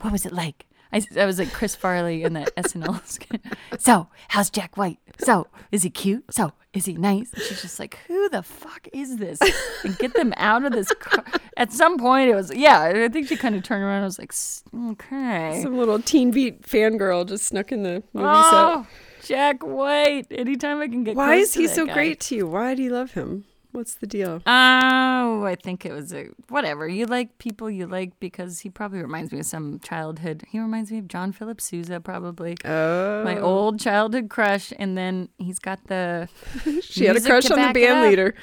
[0.00, 0.66] what was it like?
[0.92, 3.40] I, I was like Chris Farley in that SNL skit.
[3.78, 4.98] So, how's Jack White?
[5.18, 6.24] So, is he cute?
[6.32, 7.32] So, is he nice?
[7.32, 9.38] And she's just like, who the fuck is this?
[9.84, 11.24] And get them out of this car.
[11.56, 14.02] At some point, it was, yeah, I think she kind of turned around.
[14.02, 15.60] I was like, "S- okay.
[15.62, 18.86] Some little teen beat fangirl just snuck in the movie Oh,
[19.20, 19.26] set.
[19.28, 20.26] Jack White.
[20.30, 21.92] Anytime I can get Why is he so guy.
[21.92, 22.46] great to you?
[22.46, 23.44] Why do you love him?
[23.72, 24.42] What's the deal?
[24.46, 26.88] Oh, I think it was a whatever.
[26.88, 30.42] You like people you like because he probably reminds me of some childhood.
[30.48, 32.56] He reminds me of John Philip Sousa, probably.
[32.64, 34.72] Oh, My old childhood crush.
[34.78, 36.28] And then he's got the
[36.82, 38.10] she had a crush on the band up.
[38.10, 38.34] leader,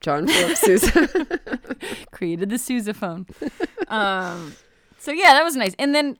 [0.00, 1.40] John Philip Sousa.
[2.12, 3.26] created the sousaphone.
[3.90, 4.54] um,
[4.98, 5.74] so yeah, that was nice.
[5.78, 6.16] And then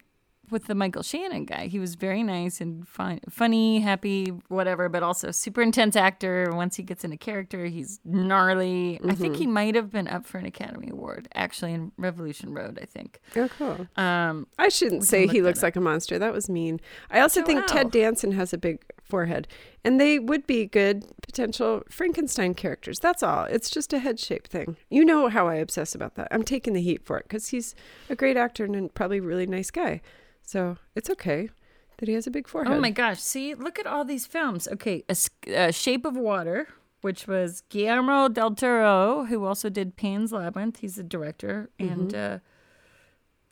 [0.51, 5.03] with the Michael Shannon guy, he was very nice and fun, funny, happy, whatever, but
[5.03, 6.51] also super intense actor.
[6.53, 9.01] Once he gets into character, he's gnarly.
[9.07, 12.79] I think he might have been up for an Academy Award actually in Revolution Road.
[12.81, 13.21] I think.
[13.37, 13.87] oh, cool.
[13.97, 16.19] Um, I shouldn't say he looks like a monster.
[16.19, 16.81] That was mean.
[17.11, 19.49] I also think Ted Danson has a big forehead,
[19.85, 22.99] and they would be good potential Frankenstein characters.
[22.99, 23.45] That's all.
[23.45, 24.77] It's just a head shape thing.
[24.91, 26.29] You know how I obsess about that.
[26.31, 27.75] I'm taking the heat for it because he's
[28.11, 30.01] a great actor and probably really nice guy.
[30.47, 31.51] So it's okay
[31.99, 32.73] that he has a big forehead.
[32.73, 33.21] oh my gosh!
[33.21, 34.67] See, look at all these films.
[34.69, 35.17] Okay, a,
[35.49, 36.69] a Shape of Water.
[37.03, 40.79] Which was Guillermo del Toro, who also did Pan's Labyrinth.
[40.79, 41.71] He's the director.
[41.79, 42.39] And uh,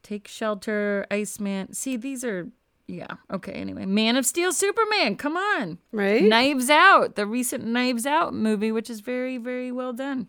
[0.02, 1.72] Take Shelter, Iceman.
[1.72, 2.48] See, these are
[2.86, 3.06] yeah.
[3.30, 3.52] Okay.
[3.52, 5.16] Anyway, Man of Steel, Superman.
[5.16, 5.78] Come on.
[5.92, 6.22] Right?
[6.22, 10.28] Knives Out, the recent Knives Out movie, which is very, very well done.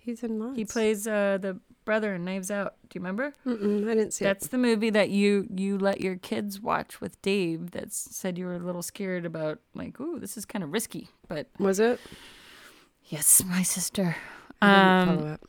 [0.00, 0.56] He's in lots.
[0.56, 2.74] He plays uh, the brother in Knives Out.
[2.88, 3.34] Do you remember?
[3.44, 7.20] Mm-mm, I didn't see That's the movie that you you let your kids watch with
[7.20, 7.72] Dave.
[7.72, 11.08] That said you were a little scared about, like, ooh, this is kind of risky.
[11.26, 11.48] But.
[11.58, 11.98] Was it?
[13.06, 14.14] yes, my sister.
[14.62, 15.40] I didn't Um, follow it.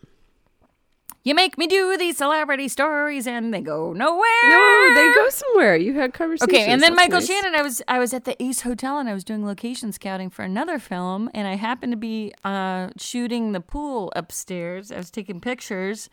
[1.24, 4.50] You make me do these celebrity stories, and they go nowhere.
[4.50, 5.76] No, they go somewhere.
[5.76, 6.52] You had conversations.
[6.52, 7.28] Okay, and then That's Michael nice.
[7.28, 10.30] Shannon, I was I was at the Ace Hotel and I was doing location scouting
[10.30, 14.92] for another film, and I happened to be uh, shooting the pool upstairs.
[14.92, 16.10] I was taking pictures,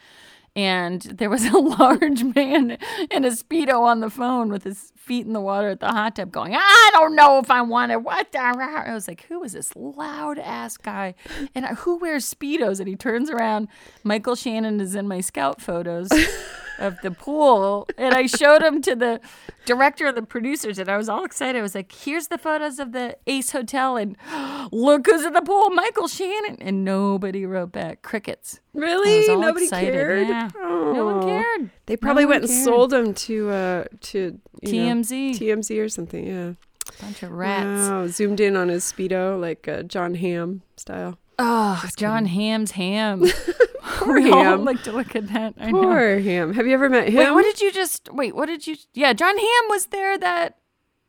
[0.59, 2.79] and there was a large man
[3.12, 6.16] in a speedo on the phone with his feet in the water at the hot
[6.16, 8.40] tub, going, "I don't know if I want to." What the?
[8.40, 11.14] I was like, "Who is this loud ass guy?"
[11.55, 12.81] And who wears speedos?
[12.81, 13.68] And he turns around.
[14.03, 16.09] Michael Shannon is in my scout photos
[16.78, 19.20] of the pool and I showed them to the
[19.64, 21.58] director of the producers and I was all excited.
[21.58, 24.16] I was like, here's the photos of the Ace Hotel and
[24.72, 26.56] look who's in the pool, Michael Shannon.
[26.60, 28.02] And nobody wrote back.
[28.02, 28.60] Crickets.
[28.72, 29.26] Really?
[29.28, 29.92] Nobody excited.
[29.92, 30.28] cared.
[30.28, 30.50] Yeah.
[30.54, 31.70] No one cared.
[31.86, 35.38] They probably No went and sold them to uh to you know, TMZ.
[35.38, 36.26] TMZ or something.
[36.26, 36.52] Yeah.
[37.00, 37.88] Bunch of rats.
[37.88, 38.06] Wow.
[38.06, 41.18] Zoomed in on his speedo like uh, John Hamm style.
[41.38, 43.24] Oh, John Hamm's ham.
[43.83, 44.64] Poor we all Ham.
[44.64, 45.55] like to look at that.
[45.59, 45.83] I know.
[45.83, 46.55] Poor Ham.
[46.55, 47.16] Have you ever met him?
[47.16, 48.35] Wait, what did you just wait?
[48.35, 48.77] What did you?
[48.94, 50.18] Yeah, John Hamm was there.
[50.18, 50.59] That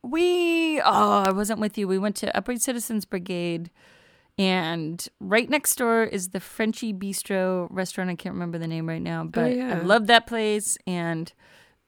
[0.03, 0.79] we.
[0.81, 1.87] Oh, I wasn't with you.
[1.87, 3.69] We went to Upright Citizens Brigade,
[4.37, 8.09] and right next door is the Frenchy Bistro restaurant.
[8.09, 9.81] I can't remember the name right now, oh, but I yeah.
[9.83, 10.77] love that place.
[10.85, 11.31] And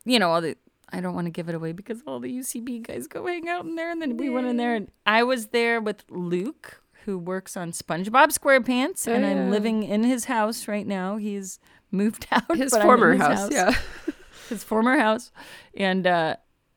[0.05, 0.55] you know, all the.
[0.93, 3.63] I don't want to give it away because all the UCB guys go hang out
[3.63, 7.17] in there, and then we went in there, and I was there with Luke, who
[7.17, 9.33] works on SpongeBob SquarePants, and Oh, yeah.
[9.33, 11.17] I'm living in his house right now.
[11.17, 11.59] He's
[11.91, 12.55] moved out.
[12.55, 13.51] his but I'm in former his house.
[13.51, 13.75] Yeah.
[14.49, 15.31] his former house,
[15.75, 16.35] and uh,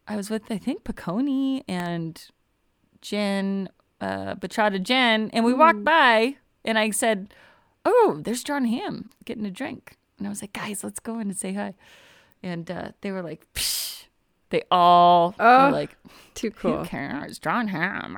[0.09, 2.21] I was with I think Piconi and
[3.01, 3.69] Jen,
[4.01, 7.35] uh, Bachata Jen, and we walked by, and I said,
[7.85, 11.29] "Oh, there's John Hamm getting a drink," and I was like, "Guys, let's go in
[11.29, 11.75] and say hi,"
[12.43, 14.05] and uh, they were like, Psh.
[14.51, 15.97] they all Oh, were like,
[16.35, 16.85] Too "Who cool.
[16.85, 18.17] cares, John Hamm?"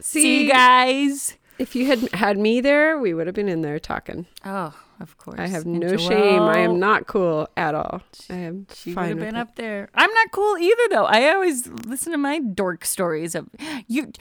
[0.00, 0.02] Ah.
[0.04, 1.36] See, you guys.
[1.58, 4.26] if you had had me there, we would have been in there talking.
[4.44, 5.38] Oh, of course.
[5.38, 6.42] I have no shame.
[6.42, 8.02] I am not cool at all.
[8.30, 9.40] I am She would have been it.
[9.40, 9.88] up there.
[9.94, 11.04] I'm not cool either, though.
[11.06, 13.48] I always listen to my dork stories of
[13.86, 14.12] you.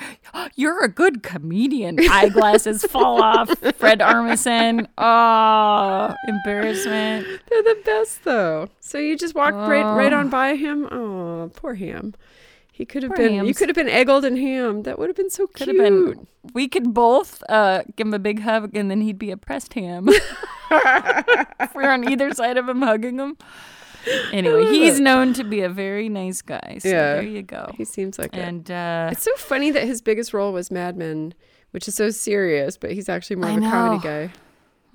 [0.56, 1.98] You're a good comedian.
[2.10, 3.50] Eyeglasses fall off.
[3.76, 4.88] Fred Armisen.
[4.98, 7.26] Oh, embarrassment.
[7.50, 8.70] They're the best though.
[8.80, 10.18] So you just walked right right Oh.
[10.20, 10.88] on by him.
[10.92, 12.14] Oh, poor Ham.
[12.80, 13.46] He could have Poor been.
[13.46, 14.84] You could have been eggled and Ham.
[14.84, 15.78] That would have been so Could cute.
[15.78, 16.28] been.
[16.54, 19.74] We could both uh, give him a big hug, and then he'd be a pressed
[19.74, 20.08] ham.
[21.76, 23.38] we're on either side of him, hugging him.
[24.32, 26.78] Anyway, he's known to be a very nice guy.
[26.82, 27.14] So Yeah.
[27.16, 27.74] there you go.
[27.78, 28.40] He seems like it.
[28.40, 31.34] And uh, It's so funny that his biggest role was Mad Men,
[31.72, 34.34] which is so serious, but he's actually more I of a comedy guy.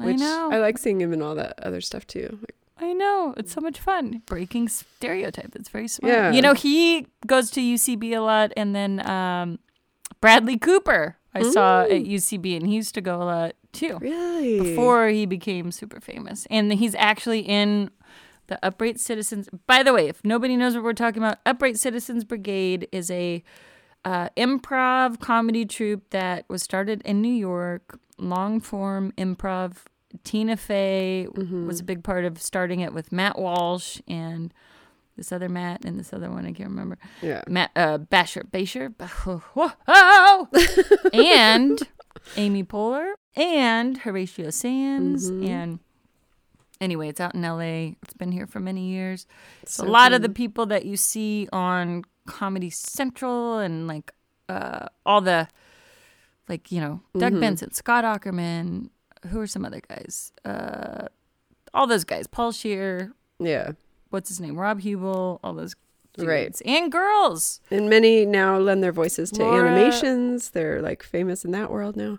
[0.01, 0.49] I Which know.
[0.51, 2.39] I like seeing him in all that other stuff too.
[2.41, 3.35] Like, I know.
[3.37, 4.23] It's so much fun.
[4.27, 5.53] Breaking stereotype.
[5.53, 6.13] That's very smart.
[6.13, 6.33] Yeah.
[6.33, 9.59] You know, he goes to UCB a lot and then um
[10.21, 13.99] Bradley Cooper I saw at UCB and he used to go a lot too.
[13.99, 14.61] really?
[14.61, 16.47] Before he became super famous.
[16.49, 17.91] And he's actually in
[18.47, 19.49] the Upright Citizens.
[19.67, 23.43] By the way, if nobody knows what we're talking about, Upright Citizens Brigade is a
[24.05, 29.77] uh, improv comedy troupe that was started in New York, long form improv.
[30.23, 31.27] Tina Fey
[31.67, 34.55] was a big part of starting it with Matt Walsh and
[35.17, 36.99] this other Matt and this other one I can't remember.
[37.23, 37.43] Yeah.
[37.49, 38.93] Matt uh, Basher, Basher,
[41.13, 41.81] and
[42.37, 45.47] Amy Poehler and Horatio Sanz Mm-hmm.
[45.47, 45.79] and
[46.81, 47.95] anyway, it's out in LA.
[48.03, 49.27] It's been here for many years.
[49.67, 54.13] So So a lot of the people that you see on Comedy Central and like
[54.49, 55.49] uh, all the
[56.49, 57.41] like you know Doug Mm-hmm.
[57.41, 58.91] Benson, Scott Aukerman,
[59.31, 60.33] who are some other guys?
[60.45, 61.07] Uh,
[61.73, 63.73] all those guys, Paul Scheer, Yeah.
[64.11, 65.75] what's his name, Rob Huebel, all those
[66.15, 66.29] dudes.
[66.29, 66.63] Right.
[66.65, 67.61] and girls.
[67.71, 70.51] And many now lend their voices to Laura- animations.
[70.51, 72.19] They're like famous in that world now.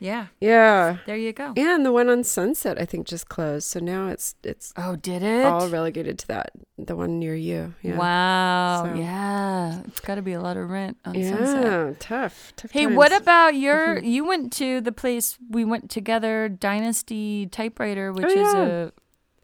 [0.00, 0.98] Yeah, Yeah.
[1.06, 1.52] there you go.
[1.56, 3.66] And the one on Sunset I think just closed.
[3.66, 5.44] So now it's it's Oh, did it?
[5.46, 7.74] all relegated to that the one near you.
[7.82, 7.96] Yeah.
[7.96, 8.84] Wow.
[8.84, 11.64] So- Yeah, it's got to be a lot of rent on Sunset.
[11.64, 12.52] Yeah, tough.
[12.56, 12.96] Tough Hey, times.
[12.96, 13.96] what about your?
[13.96, 14.06] Mm-hmm.
[14.06, 18.92] You went to the place we went together, Dynasty Typewriter, which Oh, is a.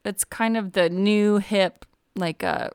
[0.05, 1.85] It's kind of the new hip,
[2.17, 2.71] like uh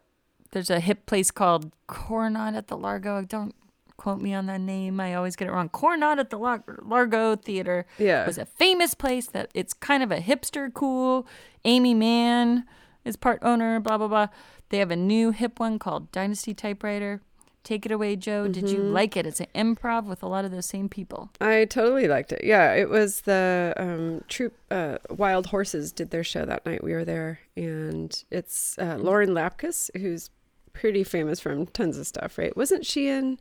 [0.52, 3.18] There's a hip place called Coronet at the Largo.
[3.18, 3.54] I don't
[3.98, 5.00] quote me on that name.
[5.00, 5.70] I always get it wrong.
[5.70, 8.24] Coronet at the Lar- Largo Theater Yeah.
[8.24, 11.28] It was a famous place that it's kind of a hipster, cool.
[11.64, 12.66] Aimee Mann
[13.04, 14.28] is part owner, blah, blah, blah.
[14.70, 17.22] They have a new hip one called Dynasty Typewriter.
[17.64, 18.48] Take it away, Joe.
[18.48, 19.26] Did you like it?
[19.26, 21.32] It's an improv with a lot of those same people.
[21.42, 22.44] I totally liked it.
[22.44, 26.84] Yeah, it was the um, troop uh, Wild Horses did their show that night.
[26.84, 30.30] We were there, and it's uh, Lauren Lapkus, who's
[30.74, 32.56] pretty famous from tons of stuff, right?
[32.56, 33.40] Wasn't she in?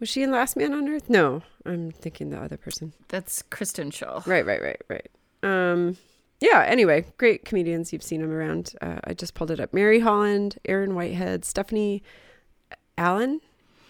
[0.00, 1.08] Was she in Last Man on Earth?
[1.08, 2.92] No, I'm thinking the other person.
[3.08, 4.26] That's Kristen Schaal.
[4.26, 5.10] Right, right, right, right.
[5.42, 5.96] Um,
[6.40, 6.64] yeah.
[6.66, 7.92] Anyway, great comedians.
[7.92, 8.74] You've seen them around.
[8.82, 9.72] Uh, I just pulled it up.
[9.72, 12.02] Mary Holland, Erin Whitehead, Stephanie
[12.98, 13.40] Allynne,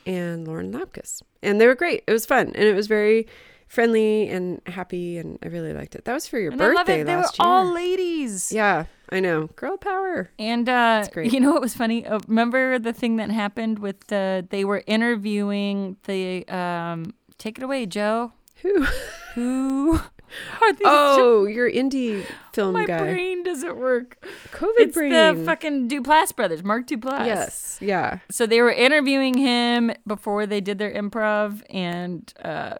[0.07, 2.05] and Lauren Lapkus, and they were great.
[2.07, 3.27] It was fun, and it was very
[3.75, 6.05] friendly and happy, and I really liked it.
[6.05, 7.03] That was for your And I love birthday.
[7.03, 7.47] They were last year.
[7.49, 8.53] all ladies.
[8.53, 9.49] yeah, I know.
[9.57, 10.31] Girl power.
[10.39, 11.33] And uh, great.
[11.33, 12.07] you know what was funny?
[12.07, 17.65] Uh, remember the thing that happened with the they were interviewing the um, take it
[17.65, 18.33] away, Joe.
[18.63, 18.85] Who?
[19.35, 20.83] Who are these?
[20.85, 22.99] Oh, your indie film my guy.
[22.99, 24.25] My brain doesn't work.
[24.53, 25.11] COVID It's brain.
[25.13, 27.27] the fucking Duplass brothers, Mark Duplass.
[27.27, 27.79] yes.
[27.81, 28.19] Yeah.
[28.31, 32.77] So they were interviewing him before they did their improv, and uh,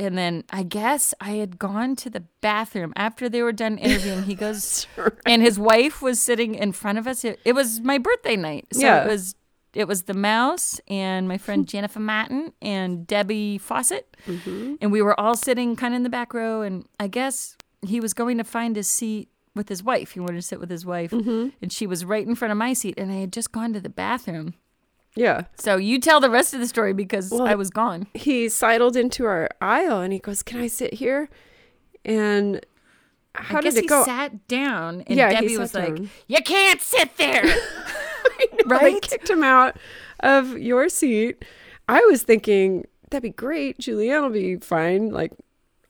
[0.00, 4.22] and then I guess I had gone to the bathroom after they were done interviewing.
[4.22, 4.86] He goes,
[5.26, 7.22] and his wife was sitting in front of us.
[7.24, 9.04] It, it was my birthday night, so Yeah.
[9.04, 9.34] it was
[9.72, 14.76] it was the mouse and my friend Jennifer Matten and Debbie Fawcett, mm-hmm.
[14.80, 16.62] and we were all sitting kind of in the back row.
[16.62, 20.12] And I guess he was going to find his seat with his wife.
[20.12, 21.50] He wanted to sit with his wife, mm-hmm.
[21.60, 22.94] and she was right in front of my seat.
[22.96, 24.54] And I had just gone to the bathroom.
[25.16, 25.44] Yeah.
[25.56, 28.06] So you tell the rest of the story because Well, I was gone.
[28.14, 31.28] He sidled into our aisle and he goes, "Can I sit here?"
[32.04, 32.64] And
[33.34, 34.04] how I guess did it he go?
[34.04, 36.10] sat down and Yeah, Debbie was like, down.
[36.28, 37.44] "You can't sit there."
[38.38, 39.02] They right?
[39.02, 39.76] kicked him out
[40.20, 41.44] of your seat.
[41.88, 43.78] I was thinking that'd be great.
[43.78, 45.32] Julianne will be fine, like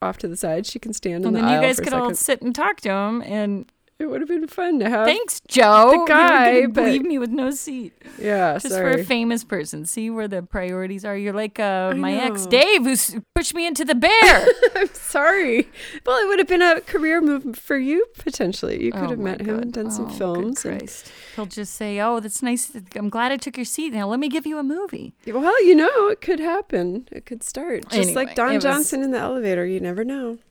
[0.02, 0.66] off to the side.
[0.66, 3.22] She can stand and the then you guys could all sit and talk to him.
[3.22, 5.06] And It would have been fun to have.
[5.06, 5.90] thanks, Joe.
[5.90, 7.92] the You guy, gonna but- leave me with no seat.
[8.18, 8.94] Yeah, Just sorry.
[8.94, 9.84] for a famous person.
[9.84, 11.16] See where the priorities are.
[11.16, 12.96] You're like uh, my ex, Dave, who
[13.34, 14.46] pushed me into the bear.
[14.76, 15.68] I'm sorry.
[16.06, 18.82] Well, it would have been a career move for you potentially.
[18.82, 19.82] You could Oh have met him and God.
[19.84, 20.64] done some Oh, good films.
[20.64, 21.02] And,
[21.36, 22.72] He'll just say, "Oh, that's nice.
[22.96, 23.92] I'm glad I took your seat.
[23.92, 27.06] Now let me give you a movie." well, you know, it could happen.
[27.12, 29.66] It could start just Anyway, like Don it was- Johnson in the elevator.
[29.66, 30.38] You never know.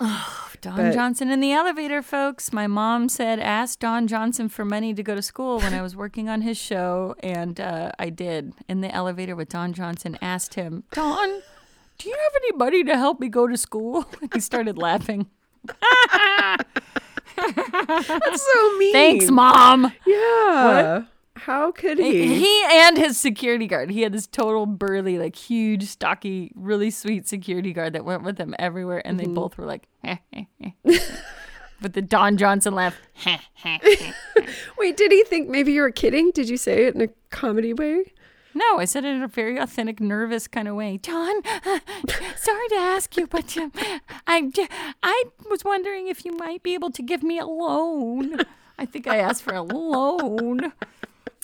[0.62, 2.52] Don But- Johnson in the elevator, folks.
[2.54, 5.96] My mom said, ask Don Johnson for money to go to school when I was
[5.96, 7.16] working on his show.
[7.20, 10.18] And uh, I did in the elevator with Don Johnson.
[10.22, 11.42] Asked him, Don,
[11.98, 14.06] do you have any money to help me go to school?
[14.34, 15.28] he started laughing.
[15.66, 16.68] That's
[18.54, 18.94] so mean.
[18.94, 19.92] Thanks, mom.
[20.06, 20.98] Yeah.
[20.98, 21.08] What?
[21.36, 22.38] How could he?
[22.38, 23.90] He and his security guard.
[23.92, 28.38] He had this total burly, like huge, stocky, really sweet security guard that went with
[28.38, 29.02] him everywhere.
[29.06, 29.36] And they mm-hmm.
[29.36, 31.00] both were like, eh, eh, eh.
[31.82, 32.98] but the Don Johnson laugh.
[34.78, 36.32] Wait, did he think maybe you were kidding?
[36.32, 38.14] Did you say it in a comedy way?
[38.54, 40.98] No, I said it in a very authentic, nervous kind of way.
[40.98, 41.44] John,
[42.36, 43.72] sorry to ask you, but um,
[44.26, 44.52] I,
[45.04, 48.38] I was wondering if you might be able to give me a loan.
[48.78, 50.74] I think I asked for a loan.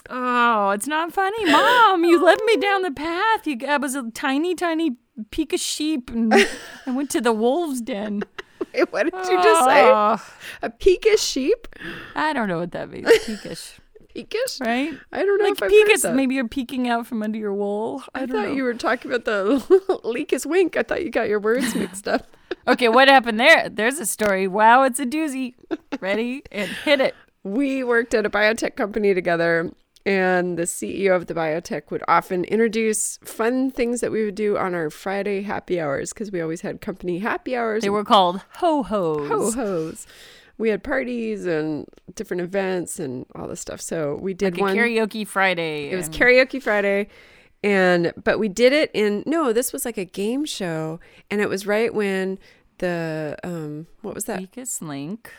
[0.09, 2.03] Oh, it's not funny, Mom.
[2.03, 3.45] You led me down the path.
[3.45, 4.97] You, I was a tiny, tiny
[5.31, 8.23] peak of sheep, and I went to the wolves' den.
[8.77, 9.81] Wait, what did you just say?
[9.85, 10.21] Oh,
[10.61, 11.67] A peakish sheep?
[12.15, 13.07] I don't know what that means.
[13.25, 13.79] Peakish,
[14.13, 14.59] Peakish?
[14.61, 14.93] right?
[15.11, 16.15] I don't know Like if I've peak heard is that.
[16.15, 18.03] maybe you're peeking out from under your wool.
[18.13, 18.51] I, I thought know.
[18.53, 20.77] you were talking about the leak is wink.
[20.77, 22.27] I thought you got your words mixed up.
[22.67, 23.69] Okay, what happened there?
[23.69, 24.47] There's a story.
[24.47, 25.53] Wow, it's a doozy.
[25.99, 26.43] Ready?
[26.51, 27.15] And hit it.
[27.43, 29.71] we worked at a biotech company together
[30.05, 34.57] and the CEO of the biotech would often introduce fun things that we would do
[34.57, 37.81] on our Friday happy hours because we always had company happy hours.
[37.81, 39.27] They were called ho hos.
[39.27, 40.07] ho hos.
[40.57, 43.81] We had parties and different events and all this stuff.
[43.81, 44.75] So we did Like a one.
[44.77, 45.89] karaoke Friday.
[45.89, 47.07] It was karaoke Friday.
[47.63, 50.99] And but we did it in no, this was like a game show
[51.31, 52.37] and it was right when
[52.77, 54.39] the um what was that?
[54.39, 55.31] Weakest Link.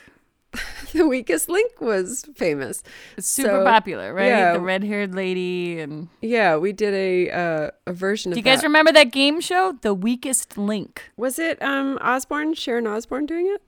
[0.93, 2.83] The weakest link was famous.
[3.19, 4.27] It's super So, popular, right?
[4.29, 4.53] yeah.
[4.55, 8.61] The red haired lady and Yeah, we did a uh, a version Do you guys
[8.61, 8.67] that.
[8.67, 9.77] remember that game show?
[9.83, 11.11] The Weakest Link.
[11.17, 13.63] was it um Osbourne, Sharon Osbourne doing it?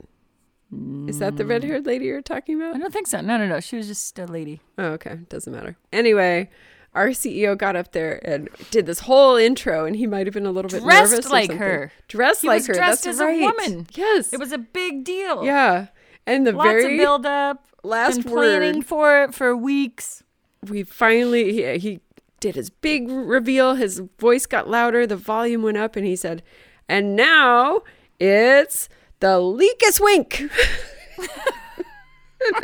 [1.09, 2.75] Is that the red haired lady you're talking about?
[2.75, 3.21] I don't think so.
[3.21, 3.59] No, no, no.
[3.59, 4.61] She was just a lady.
[4.77, 5.15] Oh, okay.
[5.27, 5.75] Doesn't matter.
[5.91, 6.47] Anyway,
[6.93, 10.45] our CEO got up there and did this whole intro, and he might have been
[10.45, 11.57] a little bit Dressed nervous or like something.
[11.57, 11.91] her.
[12.07, 12.73] Dressed He like was her.
[12.75, 13.41] dressed That's as a right.
[13.41, 13.87] woman.
[13.95, 14.31] Yes.
[14.31, 15.43] It was a big deal.
[15.43, 15.87] Yeah.
[16.29, 17.65] And the Lots very of build up.
[17.83, 20.23] last been planning word, for it for weeks.
[20.67, 21.99] we finally he, he
[22.39, 23.75] did his big reveal.
[23.75, 25.07] His voice got louder.
[25.07, 26.43] The volume went up, and he said,
[26.87, 27.81] "And now
[28.19, 28.87] it's
[29.19, 30.41] the Leakus Wink."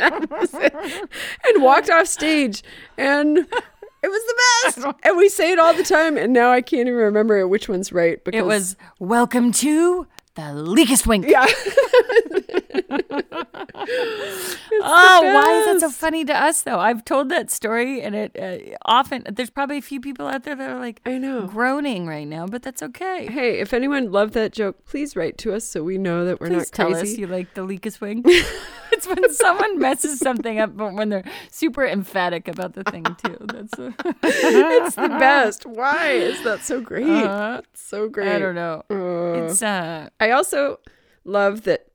[0.00, 0.74] that was it.
[1.44, 2.62] and walked off stage
[2.96, 4.24] and it was
[4.74, 7.46] the best and we say it all the time and now i can't even remember
[7.46, 10.06] which one's right because It was welcome to
[10.36, 11.26] the Leakest Wink.
[11.28, 11.46] yeah
[14.88, 16.78] Oh, why is that so funny to us though?
[16.78, 20.54] I've told that story, and it uh, often there's probably a few people out there
[20.54, 21.46] that are like I know.
[21.46, 23.26] groaning right now, but that's okay.
[23.26, 26.48] hey if anyone loved that joke please write to us so we know that we're
[26.48, 28.24] Please not tell crazy us you like the Leakest Wing.
[28.92, 33.36] it's when someone messes something up, but when they're super emphatic about the thing too.
[33.40, 38.38] That's uh, it's the best why is that so great Uh, It's so great I
[38.38, 38.82] don't know.
[38.90, 40.78] Uh, It's uh, I also
[41.24, 41.86] love that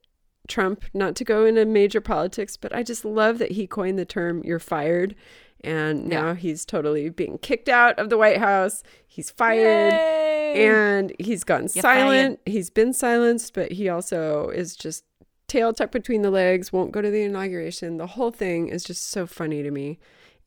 [0.48, 4.04] Trump, not to go into major politics, but I just love that he coined the
[4.04, 5.14] term "you're fired,"
[5.62, 6.34] and now Yeah.
[6.34, 8.82] he's totally being kicked out of the White House.
[9.06, 10.66] He's fired, yay!
[10.66, 12.40] and he's gone You're silent.
[12.44, 15.04] He's been silenced, but he also is just
[15.52, 16.72] tail tucked between the legs.
[16.72, 17.98] Won't go to the inauguration.
[17.98, 19.98] The whole thing is just so funny to me.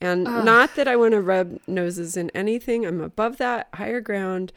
[0.01, 2.85] And not that I want to rub noses in anything.
[2.85, 4.51] I'm above that, higher ground.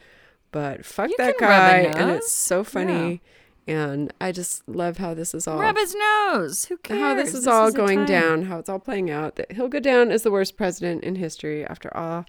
[0.51, 3.21] But fuck You that can rub a guy, and it's so funny.
[3.67, 6.65] And I just love how this is all rub his nose.
[6.65, 6.99] Who cares?
[6.99, 9.35] how this is all a going down, how it's all playing out.
[9.35, 12.25] That he'll go down as the worst president in history after all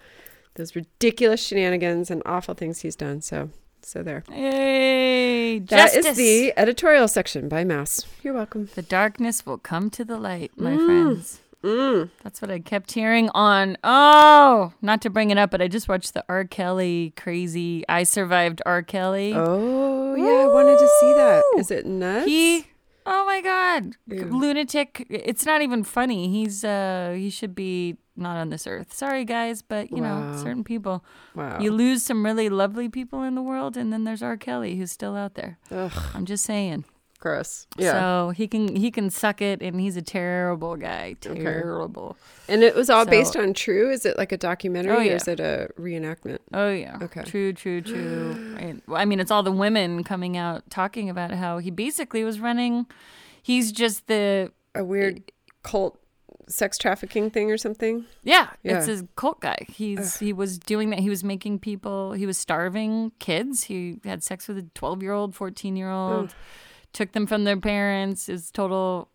[0.54, 3.22] those ridiculous shenanigans and awful things he's done.
[3.22, 3.48] So,
[3.82, 4.24] so there.
[4.30, 5.58] Yay!
[5.60, 6.16] That is Justice.
[6.16, 8.06] the editorial section by Mouse.
[8.22, 8.68] You're welcome.
[8.74, 11.40] The darkness will come to the light, my friends.
[11.62, 12.08] Mm.
[12.22, 13.76] That's what I kept hearing on.
[13.84, 16.44] Oh, not to bring it up, but I just watched the R.
[16.44, 17.84] Kelly crazy.
[17.86, 18.82] I survived R.
[18.82, 19.34] Kelly.
[19.34, 21.42] Oh yeah, I wanted to see that.
[21.58, 22.26] Is it nuts?
[22.26, 22.66] He,
[23.10, 24.24] oh my God, Ew.
[24.24, 25.06] lunatic.
[25.10, 26.28] It's not even funny.
[26.28, 28.92] He's uh, he should be not on this earth.
[28.92, 31.04] Sorry, guys, but you know, certain people.
[31.34, 31.58] wow.
[31.60, 34.36] You lose some really lovely people in the world, and then there's R.
[34.36, 35.58] Kelly who's still out there.
[35.70, 36.84] Ugh, I'm just saying.
[37.20, 37.66] Gross.
[37.76, 37.92] Yeah.
[37.92, 41.14] So he can he can suck it, and he's a terrible guy.
[41.20, 42.16] Terrible.
[42.48, 43.90] and it was all so- based on true.
[43.90, 46.38] Is it like a documentary Oh, or is it a reenactment?
[46.52, 46.98] Oh yeah.
[47.02, 47.22] Okay.
[47.22, 48.56] True, true, true.
[48.92, 52.86] I mean, it's all the women coming out talking about how he basically was running.
[53.42, 55.22] He's just the A weird
[55.62, 55.98] cult
[56.48, 58.04] sex trafficking thing or something?
[58.24, 58.48] yeah.
[58.64, 58.78] Yeah.
[58.78, 59.66] It's a cult guy.
[59.68, 60.98] He's he was doing that.
[60.98, 62.12] He was making people.
[62.12, 63.64] He was starving kids.
[63.64, 66.30] He had sex with a twelve year old, fourteen year old.
[66.30, 66.34] Oh.
[66.92, 68.28] Took them from their parents.
[68.28, 69.08] Is total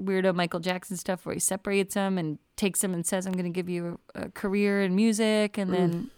[0.00, 3.44] weirdo Michael Jackson stuff where he separates them and takes them and says, "I'm going
[3.44, 6.10] to give you a, a career in music," and then mm.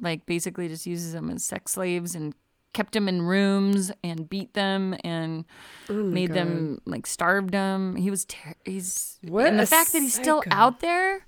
[0.00, 2.34] like basically just uses them as sex slaves and
[2.72, 5.44] kept them in rooms and beat them and
[5.88, 6.36] Oh made God.
[6.36, 7.96] them like starved them.
[7.96, 11.26] He was ter- he's What and the fact that he's still out there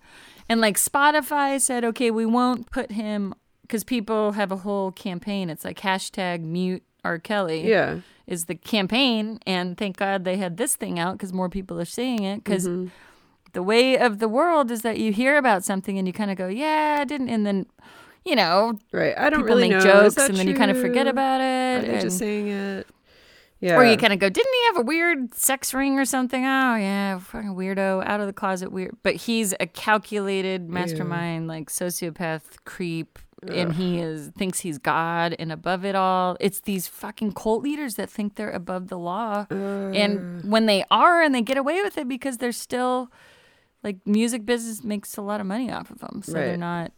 [0.49, 5.51] and like Spotify said, okay, we won't put him because people have a whole campaign.
[5.51, 8.01] It's like hashtag mute R Kelly Yeah.
[8.27, 11.85] is the campaign, and thank God they had this thing out because more people are
[11.85, 12.45] seeing it.
[12.45, 12.89] Because Mm-hmm.
[13.53, 16.37] the way of the world is that you hear about something and you kind of
[16.37, 17.67] go, yeah, I didn't, and then
[18.25, 19.15] you know Right.
[19.19, 20.03] I don't people really make know.
[20.05, 21.87] Jokes and then you kind of forget about Are it.
[21.87, 22.87] they just saying it?
[23.61, 23.77] Yeah.
[23.77, 26.43] or you kind of go, didn't he have a weird sex ring or something?
[26.45, 28.97] Oh yeah, fucking weirdo, out of the closet, weird.
[29.05, 35.51] But he's a calculated mastermind, like sociopath creep, and he is thinks he's God and
[35.51, 36.37] above it all.
[36.41, 41.23] It's these fucking cult leaders that think they're above the law, and when they are,
[41.23, 43.11] and they get away with it because they're still
[43.83, 46.93] like music business makes a lot of money off of them, so they're not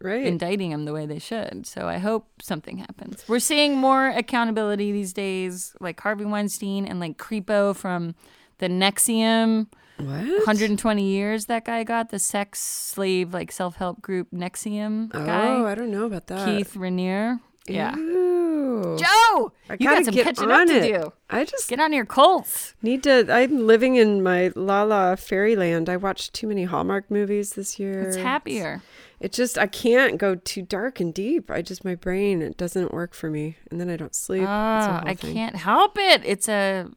[0.00, 0.24] right.
[0.24, 1.66] indicting them the way they should.
[1.66, 3.24] So I hope something happens.
[3.28, 8.14] We're seeing more accountability these days, like Harvey Weinstein and like Creepo from
[8.58, 9.68] the NXIVM.
[9.98, 10.24] What?
[10.46, 15.74] 120 years that guy got the sex slave like self-help group NXIVM Oh, guy I
[15.74, 16.46] don't know about that.
[16.46, 17.40] Keith Raniere.
[17.66, 17.94] Yeah.
[17.96, 18.96] Ew.
[18.98, 21.02] Joe, I you got some catching on up to it.
[21.02, 21.12] do.
[21.28, 22.74] I just Get on your Colts.
[22.80, 23.26] need to.
[23.30, 25.88] I'm living in my La La fairyland.
[25.90, 28.00] I watched too many Hallmark movies this year.
[28.02, 28.82] It's happier.
[29.20, 31.50] It just I can't go too dark and deep.
[31.50, 34.42] I just my brain it doesn't work for me, and then I don't sleep.
[34.42, 35.34] It's Ah, I thing.
[35.34, 36.22] can't help it.
[36.24, 36.88] It's a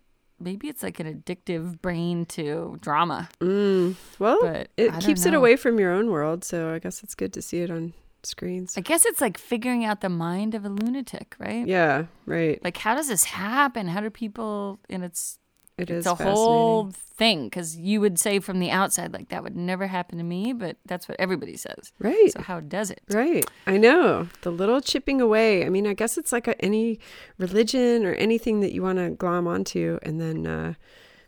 [0.42, 3.30] maybe it's like an addictive brain to drama.
[3.40, 7.16] Mm, well, But it keeps it away from your own world, so I guess it's
[7.16, 8.78] good to see it on screens.
[8.78, 11.66] I guess it's like figuring out the mind of a lunatic, right?
[11.68, 12.64] yeah, right.
[12.64, 13.88] Like, how does this happen?
[13.88, 14.80] How do people?
[14.90, 15.40] And it's
[15.82, 19.44] It it's is a whole thing because you would say from the outside, like that
[19.44, 21.92] would never happen to me, but that's what everybody says.
[22.00, 22.32] right.
[22.32, 23.02] So how does it?
[23.10, 23.46] Right.
[23.68, 24.28] I know.
[24.42, 25.66] The little chipping away.
[25.66, 27.00] I mean, I guess it's like a, any
[27.38, 30.74] religion or anything that you want to glom onto and then uh,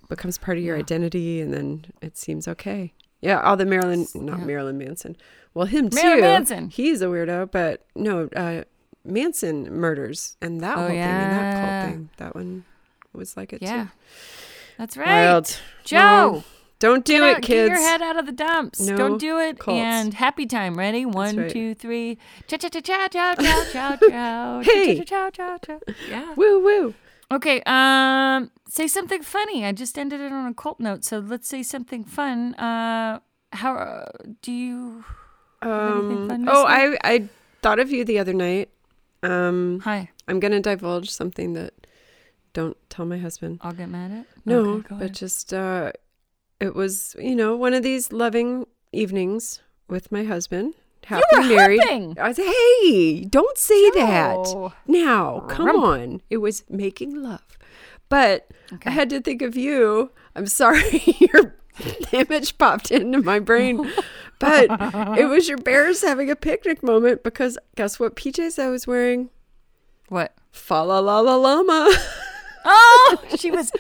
[0.09, 2.93] becomes part of your identity and then it seems okay.
[3.21, 4.45] Yeah, all the Marilyn, not Yeah.
[4.45, 5.15] Marilyn Manson.
[5.53, 5.95] Well, him too.
[5.95, 6.69] Marilyn Manson.
[6.69, 8.63] He's a weirdo, but no, uh,
[9.05, 12.09] Manson murders and that Oh, whole thing and that cult thing.
[12.17, 12.65] That one
[13.13, 13.89] was like it Yeah, too.
[14.77, 15.25] that's right.
[15.25, 15.59] Wild.
[15.83, 16.43] Joe,
[16.79, 17.69] Don't do Get, it, out, kids.
[17.69, 18.81] get your head out of the dumps.
[18.81, 19.59] No Don't do it.
[19.59, 19.79] cults.
[19.79, 20.77] And happy time.
[20.77, 21.05] Ready?
[21.05, 21.49] One, right.
[21.49, 22.17] two, three.
[22.47, 24.61] Cha cha cha cha cha cha cha cha.
[24.63, 24.97] Hey.
[24.97, 25.79] Cha cha cha cha.
[26.09, 26.33] Yeah.
[26.35, 26.93] Woo woo.
[27.31, 27.61] Okay.
[27.65, 28.51] Um.
[28.67, 29.65] Say something funny.
[29.65, 32.53] I just ended it on a cult note, so let's say something fun.
[32.55, 33.19] Uh.
[33.53, 34.09] How uh,
[34.41, 35.05] do you?
[35.61, 36.65] Um, oh?
[36.65, 37.29] I I
[37.61, 38.69] thought of you the other night.
[39.21, 40.09] Um, Hi.
[40.27, 41.87] I'm gonna divulge something that
[42.53, 43.59] don't tell my husband.
[43.61, 44.25] I'll get mad at.
[44.45, 45.13] No, Okay, but ahead.
[45.15, 45.91] just uh,
[46.59, 50.75] it was you know one of these loving evenings with my husband.
[51.05, 51.81] Happy were married.
[51.81, 52.17] humping.
[52.19, 54.71] I said, "Hey, don't say that Oh.
[54.87, 55.41] now.
[55.49, 55.83] Come Rump.
[55.83, 57.57] on." It was making love,
[58.07, 58.89] but Okay.
[58.89, 60.11] I had to think of you.
[60.35, 61.55] I'm sorry, your
[62.13, 63.91] image popped into my brain,
[64.39, 64.67] but
[65.19, 69.29] it was your bears having a picnic moment because guess what PJs I was wearing?
[70.07, 70.33] What?
[70.51, 71.91] Fa la la la llama.
[72.65, 73.71] Oh, she was.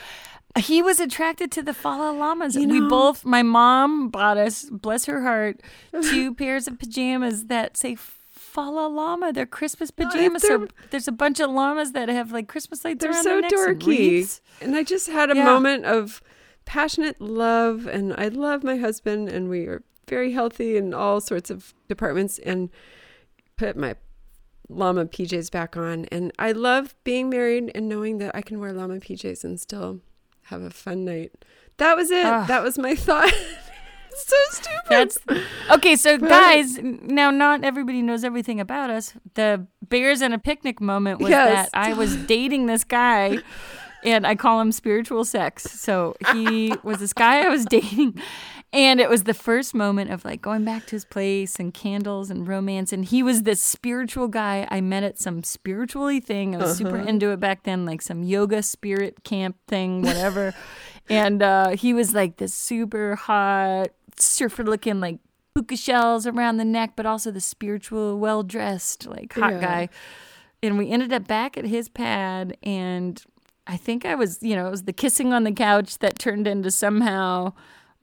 [0.57, 2.55] He was attracted to the Fala Llamas.
[2.55, 3.25] You we both.
[3.25, 5.61] My mom bought us, bless her heart,
[6.03, 9.33] two pairs of pajamas that say Fala Llama.
[9.33, 10.43] They're Christmas pajamas.
[10.43, 13.29] so they're- there's a bunch of llamas that have like Christmas lights They're around so
[13.29, 13.87] their necks and dorky.
[13.87, 14.41] wreaths.
[14.61, 15.45] And I just had a Yeah.
[15.45, 16.21] moment of
[16.65, 21.49] passionate love, and I love my husband, and we are very healthy in all sorts
[21.49, 22.69] of departments, and
[23.57, 23.95] put my
[24.69, 26.05] llama PJs back on.
[26.05, 29.99] And I love being married and knowing that I can wear llama PJs and still
[30.43, 31.31] have a fun night.
[31.77, 32.25] That was it.
[32.25, 32.45] Ah.
[32.47, 33.31] That was my thought.
[34.15, 34.89] so stupid.
[34.89, 35.17] That's
[35.71, 35.95] okay.
[35.95, 39.13] So, guys, now not everybody knows everything about us.
[39.33, 41.69] The bears and a picnic moment was Yes.
[41.71, 43.39] that I was dating this guy,
[44.03, 45.63] and I call him spiritual sex.
[45.63, 48.19] So he was this guy I was dating,
[48.73, 52.29] and it was the first moment of like going back to his place and candles
[52.29, 52.91] and romance.
[52.91, 56.55] And he was this spiritual guy I met at some spiritually thing.
[56.55, 60.53] I was super into it back then, like some yoga spirit camp thing, whatever.
[61.09, 65.19] and uh, he was like this super hot surfer looking like
[65.53, 69.61] puka shells around the neck, but also the spiritual, well dressed, like hot Yeah.
[69.61, 69.89] guy.
[70.63, 73.21] And we ended up back at his pad, and
[73.67, 76.47] I think I was, you know, it was the kissing on the couch that turned
[76.47, 77.53] into somehow,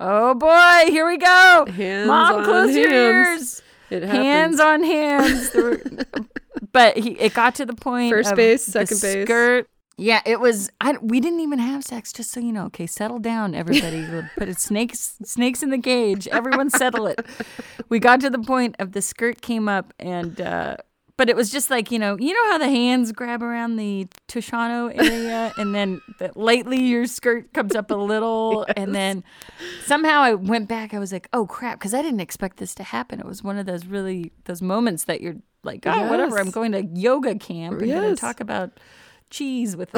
[0.01, 1.67] oh boy, here we go.
[1.69, 3.27] Hands Mom, on close your hands.
[3.29, 3.63] ears.
[3.91, 4.61] It Hands happens.
[4.61, 6.05] on hands.
[6.73, 8.13] But he, it got to the point.
[8.13, 9.27] First base, second base.
[9.27, 9.67] Skirt.
[9.97, 10.71] Yeah, it was.
[10.81, 12.13] I, we didn't even have sex.
[12.13, 14.07] Just so you know, okay, settle down, everybody.
[14.11, 16.29] We'll Put it snakes, snakes in the cage.
[16.29, 17.25] Everyone, settle it.
[17.89, 20.77] We got to the point of the skirt came up, and uh,
[21.21, 24.09] but it was just like you know, you know how the hands grab around the
[24.27, 29.23] Tushano area, and then the, lightly your skirt comes up a little, and then
[29.85, 30.95] somehow I went back.
[30.95, 33.21] I was like, oh crap, because I didn't expect this to happen.
[33.21, 36.39] It was one of those really those moments that you're like, oh, whatever.
[36.39, 38.19] I'm going to yoga camp and going to Yes.
[38.19, 38.81] talk about
[39.29, 39.91] cheese with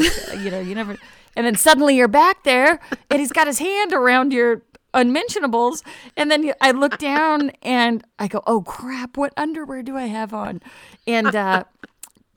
[0.43, 0.95] you know you never
[1.37, 2.79] and then suddenly you're back there
[3.11, 4.61] and he's got his hand around your
[4.95, 5.83] unmentionables.
[6.17, 10.33] And then i look down and i go oh crap what underwear do i have
[10.35, 10.61] on?
[11.07, 11.65] And uh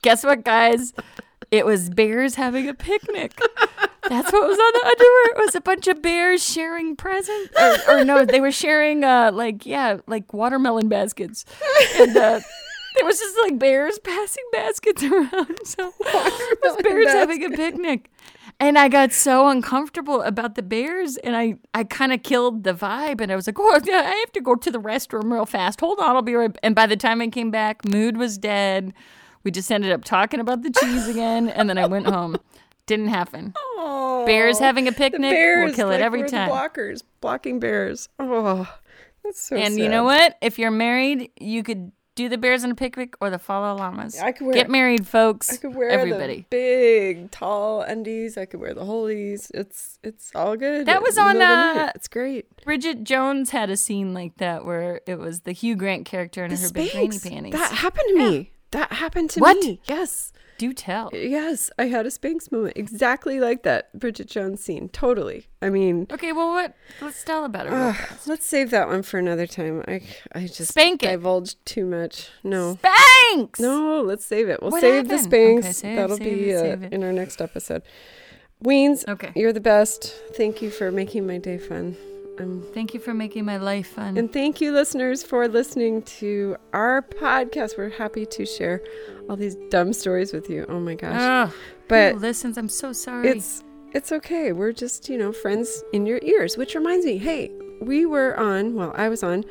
[0.01, 0.93] guess what guys?
[1.51, 3.39] It was bears having a picnic.
[4.07, 5.25] That's what was on the underwear.
[5.29, 7.53] It was a bunch of bears sharing presents.
[7.59, 11.45] Or, or no they were sharing uh like yeah like watermelon baskets.
[11.97, 12.39] And uh
[12.95, 15.57] there was just like bears passing baskets around.
[15.65, 18.09] So it was bears having a picnic.
[18.59, 22.73] And I got so uncomfortable about the bears and I, I kind of killed the
[22.73, 25.45] vibe and I was like, oh, yeah, I have to go to the restroom real
[25.45, 25.81] fast.
[25.81, 28.93] Hold on, I'll be right And by the time I came back, mood was dead.
[29.43, 32.37] We just ended up talking about the cheese again and then I went home.
[32.85, 33.53] Didn't happen.
[34.25, 36.49] Bears having a picnic, bears, we'll kill it like, every we're time.
[36.49, 38.09] Blockers, blocking bears.
[38.19, 38.71] Oh,
[39.23, 39.81] that's so and sad.
[39.81, 40.37] you know what?
[40.41, 44.19] If you're married, you could do the bears in a picnic or the follow llamas.
[44.19, 45.51] I could wear- Get married, folks.
[45.53, 46.45] I could wear everybody.
[46.49, 48.37] the big, tall undies.
[48.37, 49.51] I could wear the holies.
[49.53, 50.85] It's it's all good.
[50.85, 51.77] That was on, middle the night.
[51.89, 52.45] uh, It's great.
[52.63, 56.51] Bridget Jones had a scene like that where it was the Hugh Grant character in
[56.51, 57.53] The her big granny panties.
[57.53, 58.51] That happened to me.
[58.71, 59.57] That happened to What?
[59.57, 59.79] me.
[59.85, 60.31] Yes.
[60.57, 61.09] Do tell.
[61.13, 61.69] Yes.
[61.77, 64.87] I had a Spanx moment exactly like that Bridget Jones scene.
[64.89, 65.47] Totally.
[65.61, 66.75] I mean, Okay, well, what?
[67.01, 67.71] Let's tell about it.
[67.71, 68.27] fast.
[68.27, 69.83] let's save that one for another time.
[69.87, 70.01] I
[70.33, 71.07] I just Spank it.
[71.07, 72.29] divulged too much.
[72.43, 72.77] No.
[72.81, 73.59] Thanks.
[73.59, 74.61] No, let's save it.
[74.61, 75.33] We'll What save the happened?
[75.33, 75.59] Spanx.
[75.59, 77.81] Okay, save- That'll save be it, uh, in our next episode.
[78.63, 79.31] Weens, Okay.
[79.35, 80.03] you're the best.
[80.35, 81.97] Thank you for making my day fun.
[82.39, 84.17] Um, Thank you for making my life fun.
[84.17, 87.77] and thank you, listeners, for listening to our podcast.
[87.77, 88.81] We're happy to share
[89.29, 90.65] all these dumb stories with you.
[90.67, 91.15] Oh my gosh!
[91.49, 91.53] Ugh,
[91.87, 93.29] but who listens, I'm so sorry.
[93.29, 93.63] it's
[93.93, 94.51] it's okay.
[94.51, 96.57] We're just you know friends in your ears.
[96.57, 98.75] Which reminds me, hey, we were on.
[98.75, 99.45] Well, I was on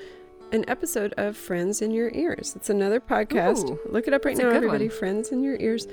[0.52, 2.52] an episode of Friends in Your Ears.
[2.54, 3.68] It's another podcast.
[3.70, 4.88] Ooh, Look it up right now, everybody.
[4.88, 4.96] one.
[4.98, 5.86] Friends in Your Ears,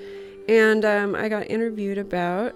[0.49, 2.53] and um, I got interviewed about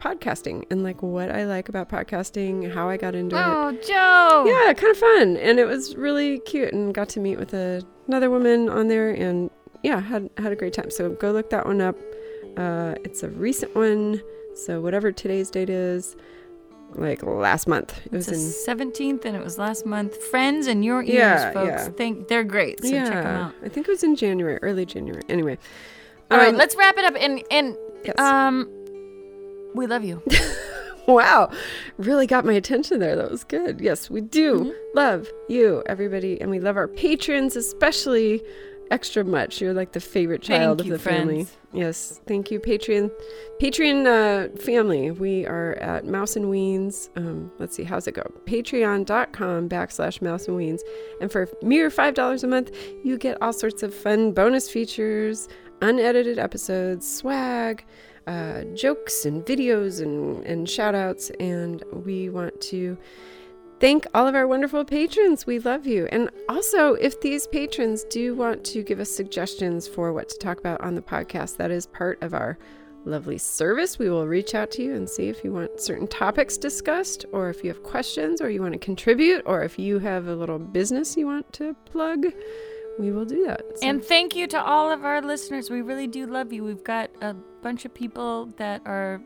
[0.00, 3.42] podcasting and like what I like about podcasting, how I got into it.
[3.44, 4.44] Oh, Joe.
[4.46, 5.36] Yeah, kind of fun.
[5.36, 9.10] And it was really cute and got to meet with a, another woman on there
[9.10, 9.50] and
[9.82, 10.90] yeah, had had a great time.
[10.90, 11.96] So go look that one up.
[12.56, 14.20] Uh, it's a recent one.
[14.54, 16.16] So whatever today's date is,
[16.94, 18.00] like last month.
[18.06, 20.16] It was 17th and it was last month.
[20.30, 21.68] Friends in your ears, Yeah, folks.
[21.68, 21.88] yeah.
[21.90, 22.82] Think they're great.
[22.82, 23.54] So yeah, check them out.
[23.62, 25.22] I think it was in January, early January.
[25.28, 25.58] Anyway.
[26.30, 27.14] All right, Um, let's wrap it up.
[27.18, 28.18] And and yes.
[28.18, 28.68] um,
[29.74, 30.22] we love you.
[31.06, 31.50] Wow,
[31.96, 33.16] really got my attention there.
[33.16, 33.80] That was good.
[33.80, 34.70] Yes, we do Mm-hmm.
[34.94, 38.42] love you, everybody, and we love our patrons especially
[38.90, 39.58] extra much.
[39.62, 41.46] You're like the favorite Thank child you, of the family.
[41.72, 43.10] Yes, thank you, Patreon,
[43.58, 45.10] Patreon uh, family.
[45.10, 47.08] We are at Mouse and Weens.
[47.16, 48.30] Um, let's see, how's it go?
[48.44, 50.80] Patreon.com backslash Mouse and Weens,
[51.22, 52.70] and for mere five dollars a month,
[53.02, 55.48] you get all sorts of fun bonus features,
[55.80, 57.82] unedited episodes, swag
[58.28, 61.30] uh, jokes and videos and, and shout outs.
[61.40, 62.96] And we want to
[63.80, 65.46] thank all of our wonderful patrons.
[65.46, 66.06] We love you.
[66.12, 70.58] And also, if these patrons do want to give us suggestions for what to talk
[70.58, 72.58] about on the podcast, that is part of our
[73.04, 73.98] lovely service.
[73.98, 77.48] We will reach out to you and see if you want certain topics discussed, or
[77.48, 80.58] if you have questions, or you want to contribute, or if you have a little
[80.58, 82.26] business you want to plug.
[82.98, 83.62] We will do that.
[83.78, 85.70] So- And thank you to all of our listeners.
[85.70, 86.64] We really do love you.
[86.64, 89.20] We've got a bunch of people that are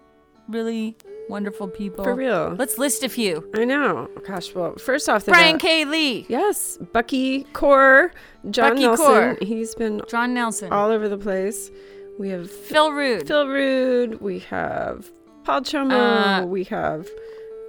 [0.49, 0.97] really
[1.29, 2.05] wonderful people.
[2.05, 2.55] for real.
[2.59, 3.49] Let's list a few.
[3.55, 4.09] I know.
[4.27, 5.85] Gosh, well, first off, the Brian K.
[5.85, 8.13] Lee, Yes, Bucky Core,
[8.51, 9.07] John Bucky Nelson.
[9.07, 9.39] Core.
[9.41, 11.71] He's been John Nelson, all over the place.
[12.19, 14.21] We have Phil Rude, Phil Rude.
[14.21, 15.11] We have
[15.45, 16.43] Paul Chomo.
[16.43, 17.09] Uh, we have.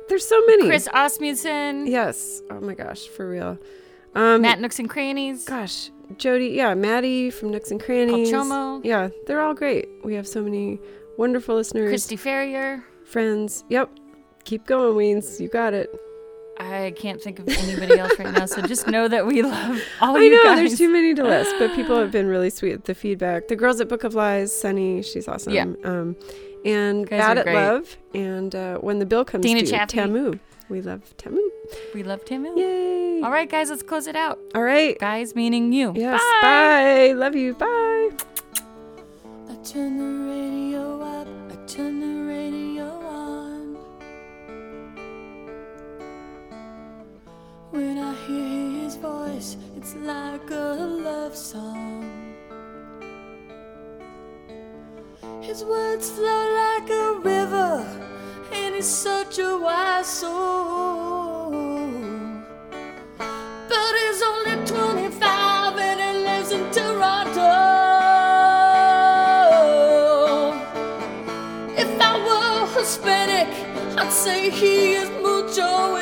[0.10, 0.68] There's so many.
[0.68, 2.42] Chris Osmundson, Yes.
[2.50, 3.58] Oh my gosh, for real.
[4.16, 5.46] Um, Matt Nooks and Crannies.
[5.46, 6.48] Gosh, Jody.
[6.50, 8.32] Yeah, Maddie from Nooks and Crannies.
[8.32, 8.82] Chomo.
[8.84, 9.88] Yeah, they're all great.
[10.04, 10.80] We have so many
[11.18, 12.84] wonderful listeners, Christy Ferrier.
[13.06, 13.64] friends.
[13.70, 13.90] Yep.
[14.46, 15.40] Keep going, Weens.
[15.40, 15.90] You got it.
[16.60, 20.16] I can't think of anybody else right now, so just know that we love all
[20.16, 20.58] I you know guys.
[20.60, 23.48] there's too many to list, but people have been really sweet with the feedback.
[23.48, 25.52] The girls at Book of Lies, Sunny, she's awesome.
[25.54, 25.66] Yeah.
[25.84, 26.16] Um,
[26.64, 27.56] and Bad at great.
[27.56, 29.98] Love, and uh, when the bill comes Dana due, Chaffee.
[29.98, 30.38] Tamu.
[30.70, 31.42] We love Tamu.
[31.94, 32.46] We love Tim.
[32.58, 33.22] Yay!
[33.24, 34.40] All right, guys, let's close it out.
[34.56, 34.98] All right.
[35.00, 35.94] Guys, meaning you.
[35.96, 36.20] Yes.
[36.42, 37.12] Bye.
[37.12, 37.14] Bye.
[37.14, 37.54] Love you.
[37.54, 38.10] Bye.
[39.50, 43.78] I turn the radio up, I turn the radio on.
[47.72, 52.10] When I hear his voice, it's like a love song.
[55.42, 57.86] His words flow like a river,
[58.74, 61.52] and he's such a wise soul.
[63.70, 67.52] But he's only 25 and he lives in Toronto.
[71.78, 73.50] If I were Hispanic,
[73.98, 75.96] I'd say he is mucho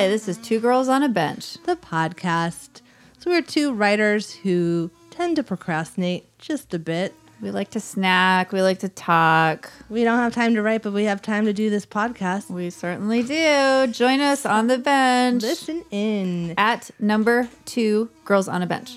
[0.00, 1.58] Hi, this is Two Girls on a Bench.
[1.64, 2.80] the podcast.
[3.18, 7.12] So we're two writers who tend to procrastinate just a bit.
[7.42, 9.70] We like to snack, we like to talk.
[9.90, 12.48] We don't have time to write, but we have time to do this podcast.
[12.48, 13.88] We certainly do.
[13.92, 16.54] Join us on the bench Listen in.
[16.56, 18.96] at number two Girls on a Bench.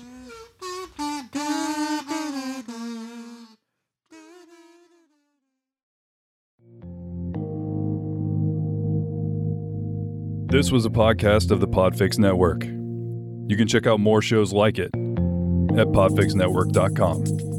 [10.54, 12.62] This was a podcast of the Podfix Network.
[12.62, 17.53] You can check out more shows like it at podfixnetwork.com.